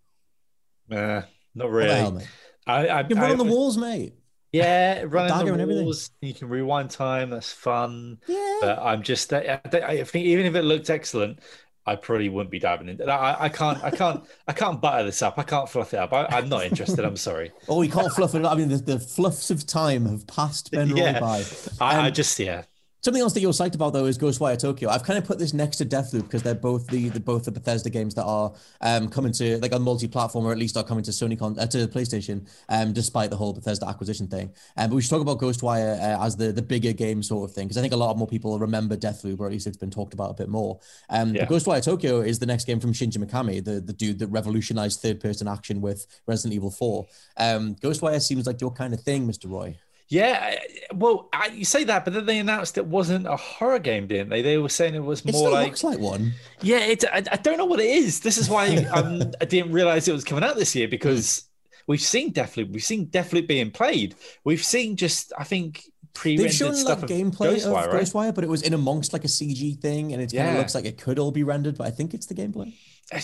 [0.91, 1.21] Uh,
[1.53, 1.93] not really.
[1.93, 2.21] Hell,
[2.65, 4.13] I, I, you run on the walls, mate.
[4.51, 6.11] Yeah, running the walls.
[6.21, 7.29] You can rewind time.
[7.29, 8.19] That's fun.
[8.27, 8.57] Yeah.
[8.61, 9.31] But I'm just.
[9.33, 11.39] I, I think even if it looked excellent,
[11.85, 13.09] I probably wouldn't be diving into.
[13.09, 13.83] I, I can't.
[13.83, 14.23] I can't.
[14.47, 15.39] I can't butter this up.
[15.39, 16.13] I can't fluff it up.
[16.13, 17.03] I, am not interested.
[17.05, 17.51] I'm sorry.
[17.69, 18.51] Oh, you can't fluff it up.
[18.51, 21.13] I mean, the, the fluffs of time have passed Ben yeah.
[21.13, 21.39] Roy by.
[21.39, 21.45] Um,
[21.79, 22.63] I, I um, just yeah.
[23.03, 24.87] Something else that you're psyched about though is Ghostwire Tokyo.
[24.89, 27.51] I've kind of put this next to Deathloop because they're both the, the both the
[27.51, 31.03] Bethesda games that are um, coming to like on multi-platform or at least are coming
[31.05, 34.53] to Sony con- uh, to PlayStation, um, despite the whole Bethesda acquisition thing.
[34.77, 37.55] Um, but we should talk about Ghostwire uh, as the the bigger game sort of
[37.55, 39.89] thing because I think a lot more people remember Deathloop or at least it's been
[39.89, 40.79] talked about a bit more.
[41.09, 41.47] Um, yeah.
[41.47, 45.47] Ghostwire Tokyo is the next game from Shinji Mikami, the the dude that revolutionized third-person
[45.47, 47.07] action with Resident Evil 4.
[47.37, 49.49] Um, Ghostwire seems like your kind of thing, Mr.
[49.49, 49.75] Roy.
[50.11, 50.57] Yeah,
[50.93, 54.27] well, I, you say that, but then they announced it wasn't a horror game, didn't
[54.27, 54.41] they?
[54.41, 56.33] They were saying it was more it like looks like one.
[56.61, 58.19] Yeah, it, I, I, don't know what it is.
[58.19, 61.45] This is why um, I didn't realize it was coming out this year because
[61.87, 66.57] we've seen Deathloop, we've seen Deathloop being played, we've seen just I think pre-rendered They've
[66.57, 68.01] shown stuff like gameplay of Ghostwire, right?
[68.01, 70.43] Ghostwire, but it was in amongst like a CG thing, and it yeah.
[70.43, 72.73] kind of looks like it could all be rendered, but I think it's the gameplay.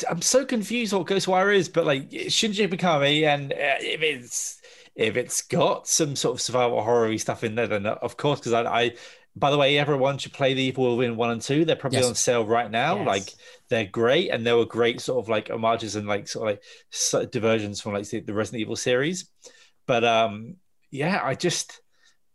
[0.09, 4.56] I'm so confused what Ghostwire is, but like Shinji Mikami, and uh, if it's
[4.97, 8.53] if it's got some sort of survival horror stuff in there, then of course, because
[8.53, 8.93] I, I,
[9.35, 11.65] by the way, everyone should play the Evil Within one and two.
[11.65, 12.07] They're probably yes.
[12.07, 12.97] on sale right now.
[12.97, 13.07] Yes.
[13.07, 13.33] Like
[13.69, 16.63] they're great, and they were great sort of like homages and like sort of like
[16.89, 19.29] sort of diversions from like the Resident Evil series.
[19.85, 20.55] But um,
[20.89, 21.79] yeah, I just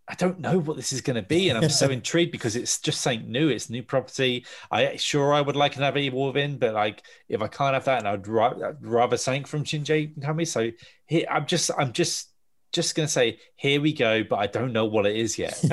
[0.06, 2.78] I don't know what this is going to be, and I'm so intrigued because it's
[2.78, 3.48] just something new.
[3.48, 4.46] It's new property.
[4.70, 7.98] I sure I would like another Evil Within, but like if I can't have that,
[7.98, 10.46] and I'd rather, I'd rather something from Shinji Mikami.
[10.46, 10.70] So
[11.06, 12.31] here, I'm just I'm just
[12.72, 15.60] just gonna say here we go but i don't know what it is yet.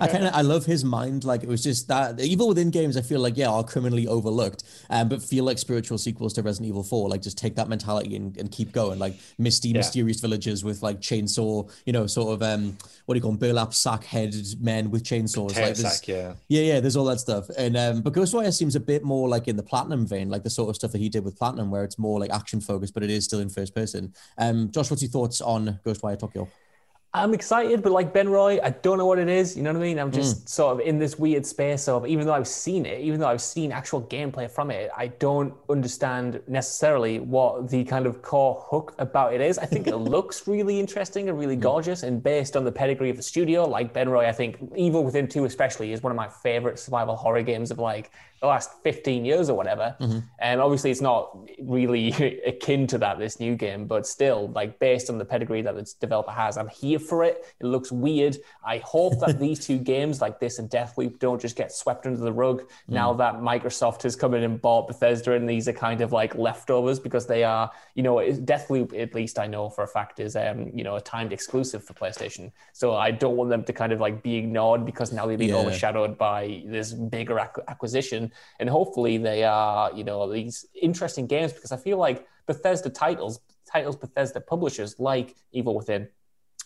[0.00, 2.96] I kind of i love his mind like it was just that evil within games
[2.96, 6.68] i feel like yeah are criminally overlooked um, but feel like spiritual sequels to resident
[6.68, 9.78] evil 4 like just take that mentality and, and keep going like misty yeah.
[9.78, 13.38] mysterious villagers with like chainsaw you know sort of um what do you call them
[13.38, 16.34] burlap sack headed men with chainsaws like sack, yeah.
[16.48, 19.46] Yeah yeah there's all that stuff and um but ghostwire seems a bit more like
[19.46, 21.84] in the platinum vein like the sort of stuff that he did with platinum where
[21.84, 24.12] it's more like action focused but it is still in first person.
[24.36, 26.48] Um josh what's your thoughts on ghostwire Tokyo.
[27.16, 29.56] I'm excited, but like Ben Roy, I don't know what it is.
[29.56, 30.00] You know what I mean?
[30.00, 30.48] I'm just mm.
[30.48, 33.40] sort of in this weird space of even though I've seen it, even though I've
[33.40, 38.96] seen actual gameplay from it, I don't understand necessarily what the kind of core hook
[38.98, 39.58] about it is.
[39.58, 41.60] I think it looks really interesting and really hmm.
[41.60, 45.04] gorgeous, and based on the pedigree of the studio, like Ben Roy, I think Evil
[45.04, 48.10] Within 2 especially is one of my favorite survival horror games of like
[48.44, 49.96] the last 15 years or whatever.
[50.00, 50.18] Mm-hmm.
[50.38, 52.08] And obviously, it's not really
[52.46, 55.90] akin to that, this new game, but still, like, based on the pedigree that the
[56.00, 57.46] developer has, I'm here for it.
[57.60, 58.36] It looks weird.
[58.64, 62.20] I hope that these two games, like this and Deathloop, don't just get swept under
[62.20, 62.68] the rug mm.
[62.88, 66.34] now that Microsoft has come in and bought Bethesda, and these are kind of like
[66.34, 70.36] leftovers because they are, you know, Deathloop, at least I know for a fact, is,
[70.36, 72.52] um, you know, a timed exclusive for PlayStation.
[72.72, 75.48] So I don't want them to kind of like be ignored because now they've been
[75.48, 75.56] yeah.
[75.56, 81.72] overshadowed by this bigger acquisition and hopefully they are you know these interesting games because
[81.72, 86.08] I feel like Bethesda titles titles Bethesda publishers like Evil Within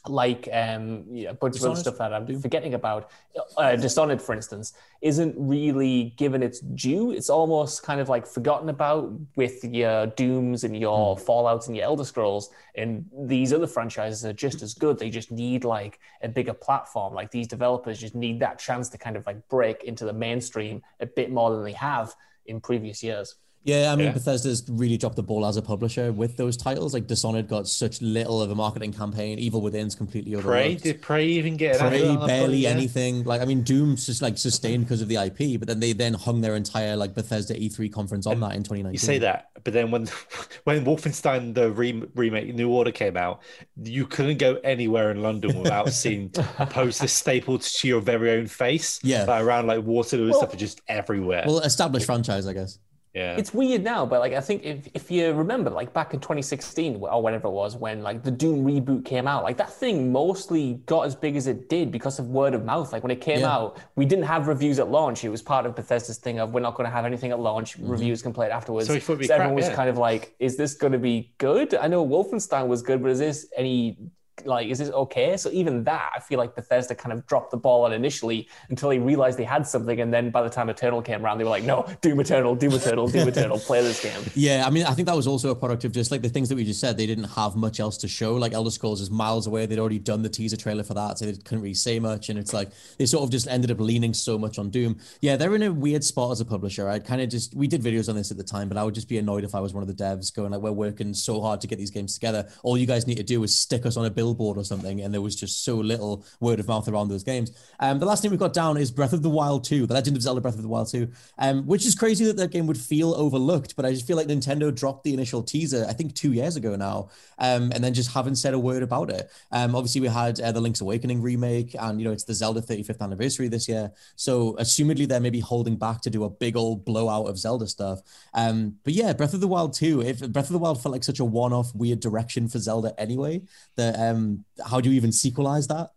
[0.06, 1.72] like um, yeah, a bunch Dishonored?
[1.72, 3.10] of other stuff that I'm forgetting about.
[3.56, 7.10] Uh, Dishonored, for instance, isn't really given its due.
[7.10, 11.24] It's almost kind of like forgotten about with your Dooms and your mm.
[11.24, 12.50] Fallouts and your Elder Scrolls.
[12.74, 14.98] And these other franchises are just as good.
[14.98, 17.14] They just need like a bigger platform.
[17.14, 20.82] Like these developers just need that chance to kind of like break into the mainstream
[21.00, 22.14] a bit more than they have
[22.46, 23.36] in previous years.
[23.68, 24.12] Yeah, I mean Yeah.
[24.12, 26.94] Bethesda's really dropped the ball as a publisher with those titles.
[26.94, 29.38] Like Dishonored got such little of a marketing campaign.
[29.38, 30.82] Evil Within's completely Prey overlooked.
[30.84, 32.56] did Prey even get Prey advert on the barely?
[32.58, 32.70] Yeah.
[32.70, 33.24] anything.
[33.24, 36.14] Like I mean, Doom's just like sustained because of the IP, but then they then
[36.14, 38.92] hung their entire like Bethesda E3 conference on that in 2019.
[38.94, 40.06] You say that, but then when
[40.64, 43.42] when Wolfenstein the re- remake New Order came out,
[43.82, 48.98] you couldn't go anywhere in London without seeing posters stapled to your very own face.
[49.02, 49.24] Yeah.
[49.24, 51.44] like around like Waterloo and Well- stuff are just everywhere.
[51.46, 52.78] Well, established franchise, I guess.
[53.18, 56.20] Yeah, It's weird now, but like I think if, if you remember, like back in
[56.20, 60.12] 2016 or whenever it was, when like the Doom reboot came out, like that thing
[60.12, 62.92] mostly got as big as it did because of word of mouth.
[62.92, 63.54] Like when it came Yeah.
[63.56, 65.24] out, we didn't have reviews at launch.
[65.24, 67.76] It was part of Bethesda's thing of we're not going to have anything at launch.
[67.78, 68.86] Reviews can play it afterwards.
[68.88, 69.74] So So everyone crap, was yeah.
[69.74, 71.74] kind of like, is this going to be good?
[71.74, 73.98] I know Wolfenstein was good, but is this any
[74.46, 75.36] like is this okay?
[75.36, 78.88] So even that, I feel like Bethesda kind of dropped the ball on initially until
[78.88, 81.50] they realized they had something, and then by the time Eternal came around, they were
[81.50, 84.20] like, no, Doom Eternal, Doom Eternal, Doom Eternal, play this game.
[84.34, 86.48] Yeah, I mean, I think that was also a product of just like the things
[86.48, 86.96] that we just said.
[86.96, 88.34] They didn't have much else to show.
[88.34, 89.66] Like Elder Scrolls is miles away.
[89.66, 92.28] They'd already done the teaser trailer for that, so they couldn't really say much.
[92.28, 94.98] And it's like they sort of just ended up leaning so much on Doom.
[95.20, 96.88] Yeah, they're in a weird spot as a publisher.
[96.88, 98.94] I'd kind of just we did videos on this at the time, but I would
[98.94, 101.40] just be annoyed if I was one of the devs going like, "We're working so
[101.40, 102.48] hard to get these games together.
[102.62, 105.12] All you guys need to do is stick us on a billboard or something." And
[105.12, 107.52] there was just so little word of mouth around those games.
[107.80, 110.16] Um, the last thing we've got down is Breath of the Wild 2, The Legend
[110.16, 111.08] of Zelda Breath of the Wild 2,
[111.38, 114.26] um, which is crazy that that game would feel overlooked, but I just feel like
[114.26, 117.08] Nintendo dropped the initial teaser, I think two years ago now,
[117.38, 119.30] um, and then just haven't said a word about it.
[119.52, 122.60] Um, obviously, we had uh, the Link's Awakening remake, and you know, it's the Zelda
[122.60, 123.90] 35th anniversary this year.
[124.16, 128.00] So, assumedly, they're maybe holding back to do a big old blowout of Zelda stuff.
[128.34, 131.04] Um, but yeah, Breath of the Wild 2, if Breath of the Wild felt like
[131.04, 133.42] such a one off weird direction for Zelda anyway,
[133.76, 135.90] that um, how do you even sequelize that?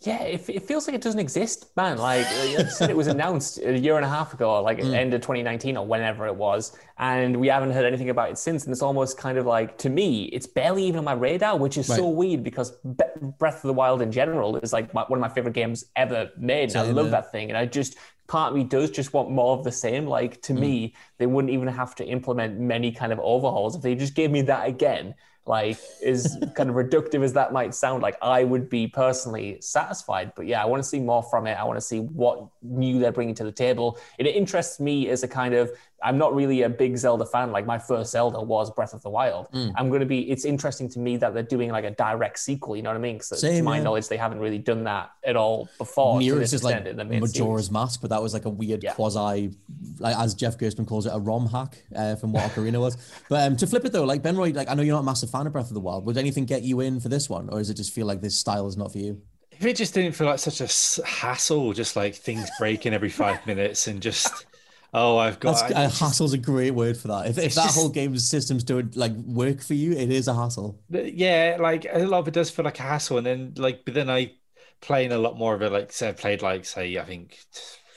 [0.00, 1.96] Yeah, it, it feels like it doesn't exist, man.
[1.96, 4.92] Like I said, it was announced a year and a half ago, like Mm.
[4.94, 8.64] end of 2019 or whenever it was, and we haven't heard anything about it since.
[8.64, 11.78] And it's almost kind of like, to me, it's barely even on my radar, which
[11.78, 13.04] is so weird because Be-
[13.38, 16.30] Breath of the Wild in general is like my, one of my favorite games ever
[16.36, 16.70] made.
[16.70, 17.12] And I love yeah.
[17.12, 17.96] that thing, and I just
[18.26, 20.06] part of me does just want more of the same.
[20.06, 20.42] Like Mm.
[20.42, 24.14] to me, they wouldn't even have to implement many kind of overhauls if they just
[24.14, 25.14] gave me that again
[25.46, 30.32] like as kind of reductive as that might sound like i would be personally satisfied.
[30.34, 31.54] But yeah i want to see more from it.
[31.54, 33.98] I want to see what new they're bringing to the table.
[34.18, 35.70] It interests me as a kind of
[36.04, 39.10] i'm not really a big zelda fan like my first zelda was breath of the
[39.10, 39.72] wild Mm.
[39.76, 42.76] i'm going to be it's interesting to me that they're doing like a direct sequel
[42.76, 43.82] you know what i mean because to my yeah.
[43.82, 46.96] knowledge they haven't really done that at all before to Near is just like in
[46.96, 47.70] the main Majora's series.
[47.70, 48.92] Mask, but that was like a weird Yeah.
[48.94, 49.50] quasi,
[49.98, 52.96] like as Jeff Gerstmann calls it, a ROM hack uh, from what Ocarina was.
[53.30, 55.04] But um, to flip it though, like Ben Roy, like I know you're not a
[55.04, 56.04] massive fan of Breath of the Wild.
[56.06, 58.36] Would anything get you in for this one, or does it just feel like this
[58.36, 59.20] style is not for you?
[59.52, 63.44] if it just didn't feel like such a hassle, just like things breaking every five
[63.46, 64.46] minutes and just
[64.94, 67.26] oh, I've got That's I- uh, hassle's a great word for that.
[67.26, 70.34] If, if that just- whole game's systems don't like work for you, it is a
[70.34, 70.80] hassle.
[70.88, 73.94] yeah, like a lot of it does feel like a hassle, and then like, but
[73.94, 74.32] then I
[74.80, 75.72] playing a lot more of it.
[75.72, 77.38] Like, say, I played like say, I think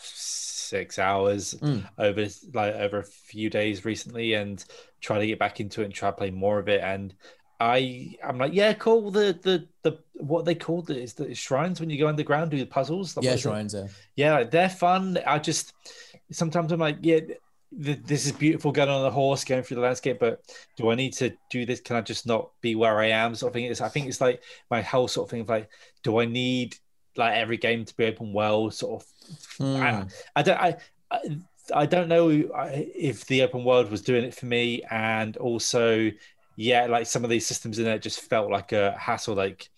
[0.01, 1.87] six hours Mm.
[1.97, 4.63] over like over a few days recently, and
[5.01, 6.81] try to get back into it and try to play more of it.
[6.81, 7.13] And
[7.59, 9.09] I, I'm like, yeah, cool.
[9.11, 12.57] The the the what they called it is the shrines when you go underground do
[12.59, 13.15] the puzzles.
[13.15, 13.41] Yeah, what is it?
[13.41, 13.73] shrines.
[13.73, 13.87] Yeah.
[14.15, 15.17] Yeah, like, they're fun.
[15.25, 15.73] I just
[16.31, 17.19] sometimes I'm like, yeah,
[17.83, 20.41] th- this is beautiful going on a horse, going through the landscape, but
[20.77, 21.81] do I need to do this?
[21.81, 23.35] Can I just not be where I am?
[23.35, 23.65] Sort of thing.
[23.65, 25.69] It's, I think it's like my whole sort of thing of like,
[26.03, 26.75] do I need
[27.15, 28.73] like every game to be open world?
[28.73, 29.07] Sort of.
[29.75, 30.07] I, Hmm.
[30.35, 30.59] I don't.
[30.59, 30.77] I,
[31.11, 31.19] I
[31.73, 36.11] I don't know if the open world was doing it for me, and also,
[36.55, 39.35] yeah, like some of these systems in it just felt like a hassle.
[39.35, 39.69] Like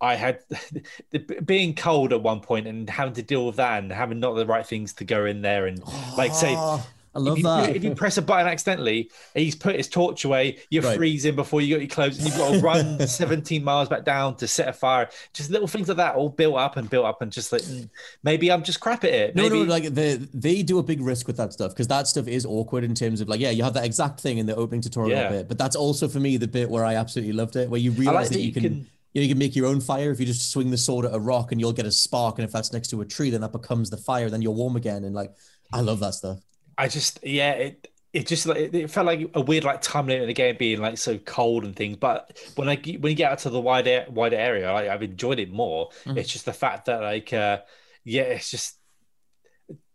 [0.00, 0.40] I had
[1.10, 4.34] the, being cold at one point and having to deal with that and having not
[4.34, 5.82] the right things to go in there and
[6.16, 7.76] like say Oh, I love if you, that.
[7.76, 10.96] if you press a button accidentally, he's put his torch away, you're Right.
[10.96, 14.36] freezing before you got your clothes, and you've got to run 17 miles back down
[14.36, 15.08] to set a fire.
[15.34, 17.88] Just little things like that, all built up and built up, and just like mm,
[18.22, 19.36] maybe I'm just crap at it.
[19.36, 22.08] No, Maybe, no, like they they do a big risk with that stuff because that
[22.08, 24.56] stuff is awkward in terms of like, yeah, you have that exact thing in the
[24.56, 25.28] opening tutorial Yeah.
[25.28, 27.92] bit, but that's also for me the bit where I absolutely loved it, where you
[27.92, 30.50] realize that, you can, you, know, you can make your own fire if you just
[30.50, 32.88] swing the sword at a rock and you'll get a spark, and if that's next
[32.88, 35.32] to a tree, then that becomes the fire, then you're warm again, and like,
[35.72, 36.38] I love that stuff.
[36.76, 40.22] I just yeah, it it just like it, felt like a weird like time limit
[40.22, 41.96] in the game being like so cold and things.
[41.96, 45.38] But when I when you get out to the wider wider area, like, I've enjoyed
[45.38, 45.90] it more.
[46.04, 46.16] Mm.
[46.16, 47.58] It's just the fact that like uh
[48.04, 48.79] yeah, it's just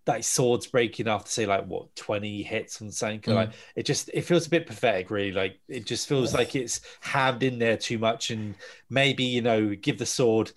[0.08, 3.36] like swords breaking after say like what 20 hits on something Mm.
[3.36, 6.82] like it just it feels a bit pathetic really like it just feels like it's
[7.02, 8.54] hammed in there too much and
[8.90, 10.52] maybe you know give the sword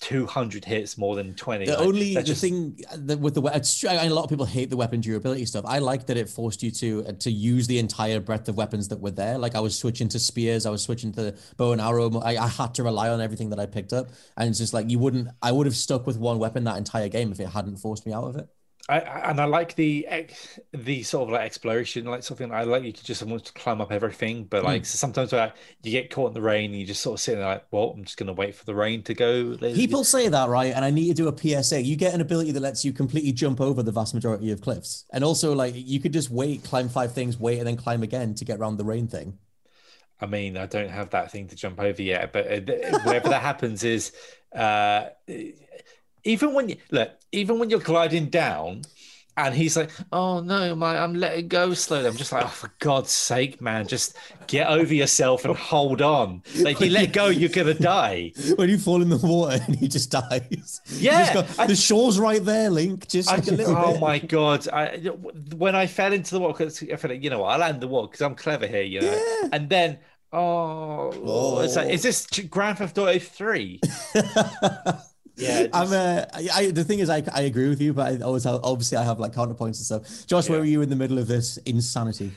[0.00, 1.66] 200 hits more than 20.
[1.66, 4.28] The Like, only the just- thing that with the we- it's true, a lot of
[4.30, 5.64] people hate the weapon durability stuff.
[5.66, 8.88] I like that it forced you to uh, to use the entire breadth of weapons
[8.88, 9.38] that were there.
[9.38, 12.10] Like I was switching to spears, I was switching to bow and arrow.
[12.20, 14.90] I, I had to rely on everything that I picked up, and it's just like
[14.90, 15.28] you wouldn't.
[15.42, 18.12] I would have stuck with one weapon that entire game if it hadn't forced me
[18.12, 18.48] out of it.
[18.86, 20.06] I, and I like the
[20.72, 22.82] the sort of like exploration, like something I like.
[22.82, 26.28] You could just almost climb up everything, but like so sometimes where you get caught
[26.28, 28.34] in the rain, and you just sort of sit there like, well, I'm just gonna
[28.34, 29.56] wait for the rain to go.
[29.56, 30.74] People say that, right?
[30.74, 31.80] And I need to do a PSA.
[31.80, 35.06] You get an ability that lets you completely jump over the vast majority of cliffs.
[35.14, 38.34] And also, like, you could just wait, climb five things, wait, and then climb again
[38.34, 39.38] to get around the rain thing.
[40.20, 43.42] I mean, I don't have that thing to jump over yet, but uh, whenever that
[43.42, 44.12] happens is
[44.54, 45.06] uh,
[46.24, 48.82] even when you look, even when you're gliding down,
[49.36, 52.72] and he's like, "Oh no, my, I'm letting go slowly." I'm just like, "Oh, for
[52.78, 54.16] God's sake, man, just
[54.46, 56.42] get over yourself and hold on.
[56.60, 59.88] Like, you let go, you're gonna die." When you fall in the water and he
[59.88, 60.80] just dies.
[60.86, 63.08] Yeah, just go, I- the shore's right there, Link.
[63.08, 64.00] Just I like a just, little oh bit.
[64.00, 64.68] my god!
[64.68, 64.98] I,
[65.56, 67.88] when I fell into the water, I felt like, you know, what, I'll land the
[67.88, 69.10] water because I'm clever here, you know.
[69.42, 69.48] yeah.
[69.52, 69.98] And then,
[70.32, 71.90] oh, it's like, oh.
[71.90, 73.80] is this Grand Theft Auto Three?
[75.36, 78.12] yeah, I'm just- uh, I, I, the thing is, I, I agree with you, but
[78.12, 80.26] I always have, obviously I have like counterpoints and stuff.
[80.26, 82.32] Josh, where were you in the middle of this insanity?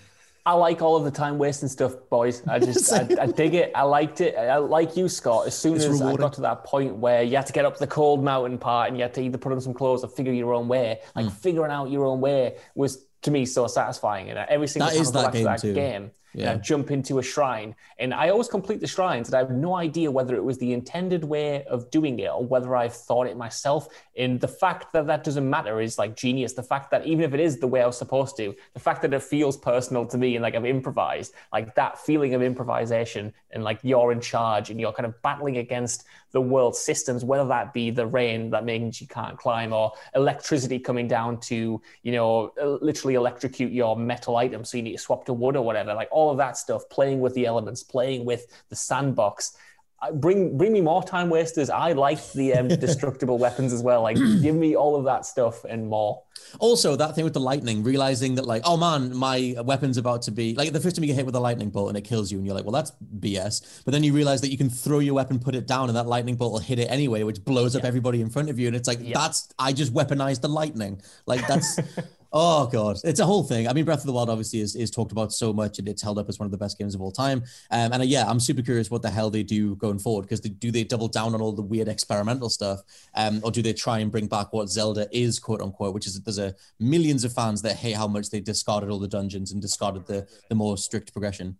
[0.45, 2.41] I like all of the time wasting stuff, boys.
[2.47, 3.71] I just, I, I dig it.
[3.75, 4.33] I liked it.
[4.37, 5.45] I like you, Scott.
[5.45, 7.77] As soon It's as I got to that point where you had to get up
[7.77, 10.31] the cold mountain part and you had to either put on some clothes or figure
[10.31, 11.31] your own way, like Mm.
[11.33, 14.29] figuring out your own way was to me so satisfying.
[14.29, 15.73] And every single That time is I go that back to that too.
[15.73, 16.59] game, and I Yeah.
[16.59, 20.11] jump into a shrine, and I always complete the shrines, and I have no idea
[20.11, 23.87] whether it was the intended way of doing it or whether I've thought it myself.
[24.17, 26.53] And the fact that that doesn't matter is like genius.
[26.53, 29.01] The fact that even if it is the way I was supposed to, the fact
[29.01, 33.33] that it feels personal to me and like I've improvised, like that feeling of improvisation
[33.51, 37.47] and like you're in charge and you're kind of battling against the world systems, whether
[37.47, 42.11] that be the rain that means you can't climb or electricity coming down to, you
[42.11, 44.69] know, literally electrocute your metal items.
[44.69, 47.19] So you need to swap to wood or whatever, like all of that stuff, playing
[47.19, 49.55] with the elements, playing with the sandbox.
[49.99, 51.71] I- Bring bring me more time wasters.
[51.71, 54.03] I like the um, destructible weapons as well.
[54.03, 56.21] Like give me all of that stuff and more.
[56.59, 60.31] Also, that thing with the lightning, realizing that like, oh man, my weapon's about to
[60.31, 62.31] be like the first time you get hit with a lightning bolt and it kills
[62.31, 63.81] you, and you're like, well, that's BS.
[63.85, 66.05] But then you realize that you can throw your weapon, put it down, and that
[66.05, 68.67] lightning bolt will hit it anyway, which blows up everybody in front of you.
[68.67, 71.01] And it's like that's I just weaponized the lightning.
[71.25, 71.79] Like that's.
[72.33, 73.67] Oh god, it's a whole thing.
[73.67, 76.01] I mean, Breath of the Wild obviously is, is talked about so much, and it's
[76.01, 77.43] held up as one of the best games of all time.
[77.71, 80.41] Um, and uh, yeah, I'm super curious what the hell they do going forward because
[80.41, 82.81] do they double down on all the weird experimental stuff,
[83.15, 85.93] um, or do they try and bring back what Zelda is, quote unquote?
[85.93, 89.07] Which is there's a millions of fans that hate how much they discarded all the
[89.07, 91.57] dungeons and discarded the the more strict progression.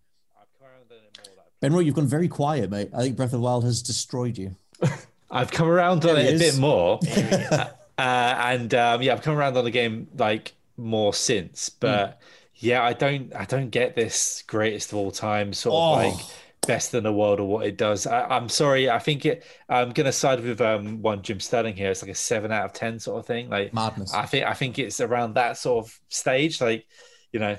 [1.59, 2.89] Ben Roy, you've gone very quiet, mate.
[2.95, 4.55] I think Breath of the Wild has destroyed you.
[5.31, 9.35] I've come around on There it a bit more, uh, and um, yeah, I've come
[9.35, 11.69] around on the game like more since.
[11.69, 11.75] Hmm.
[11.79, 12.21] But
[12.55, 16.07] yeah, I don't, I don't get this greatest of all time sort Oh.
[16.09, 16.25] of like
[16.65, 18.05] best in the world or what it does.
[18.05, 19.45] I, I'm sorry, I think it.
[19.69, 21.91] I'm gonna side with um one Jim Sterling here.
[21.91, 23.49] It's like a seven out of ten sort of thing.
[23.49, 24.13] Like Madness.
[24.13, 26.59] I think, I think it's around that sort of stage.
[26.59, 26.85] Like,
[27.31, 27.55] you know,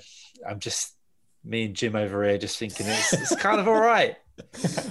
[0.47, 0.95] I'm just
[1.45, 4.17] me and Jim over here just thinking it's, it's kind of all right.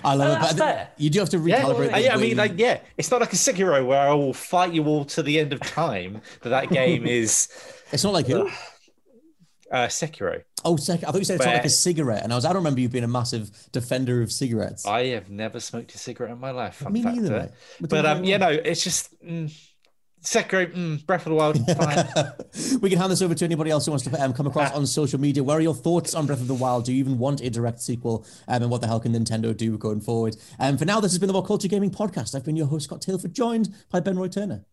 [0.03, 0.89] I love Uh, it, that's but fair.
[0.97, 1.89] you do have to recalibrate.
[1.93, 4.13] Uh, the yeah, I mean, you- like, yeah, it's not like a Sekiro where I
[4.13, 6.21] will fight you all to the end of time.
[6.41, 7.47] That that game is
[7.91, 8.47] it's not like who.
[9.71, 10.43] uh, Sekiro.
[10.65, 12.43] Oh, sec- I thought you said it's not like a cigarette, and I was.
[12.45, 14.85] I don't remember you being a massive defender of cigarettes.
[14.85, 16.75] I have never smoked a cigarette in my life.
[16.75, 17.49] Fun Me fact neither, mate.
[17.89, 19.53] But um, you know, it's just mm,
[20.27, 21.57] Sekiro, mm, Breath of the Wild.
[21.77, 22.79] Fine.
[22.81, 24.85] we can hand this over to anybody else who wants to um, come across on
[24.85, 25.41] social media.
[25.41, 26.85] Where are your thoughts on Breath of the Wild?
[26.85, 28.25] Do you even want a direct sequel?
[28.47, 30.35] Um, and what the hell can Nintendo do going forward?
[30.59, 32.35] Um, for now, this has been the WhatCulture Gaming Podcast.
[32.35, 34.65] I've been your host, Scott Tailford, joined by Ben Roy Turner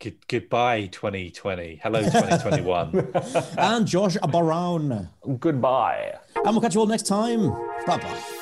[0.00, 1.80] Good, goodbye, 2020.
[1.82, 3.12] Hello, 2021.
[3.58, 5.08] and Josh Brown.
[5.38, 6.14] Goodbye.
[6.36, 7.50] And we'll catch you all next time.
[7.86, 8.41] Bye bye.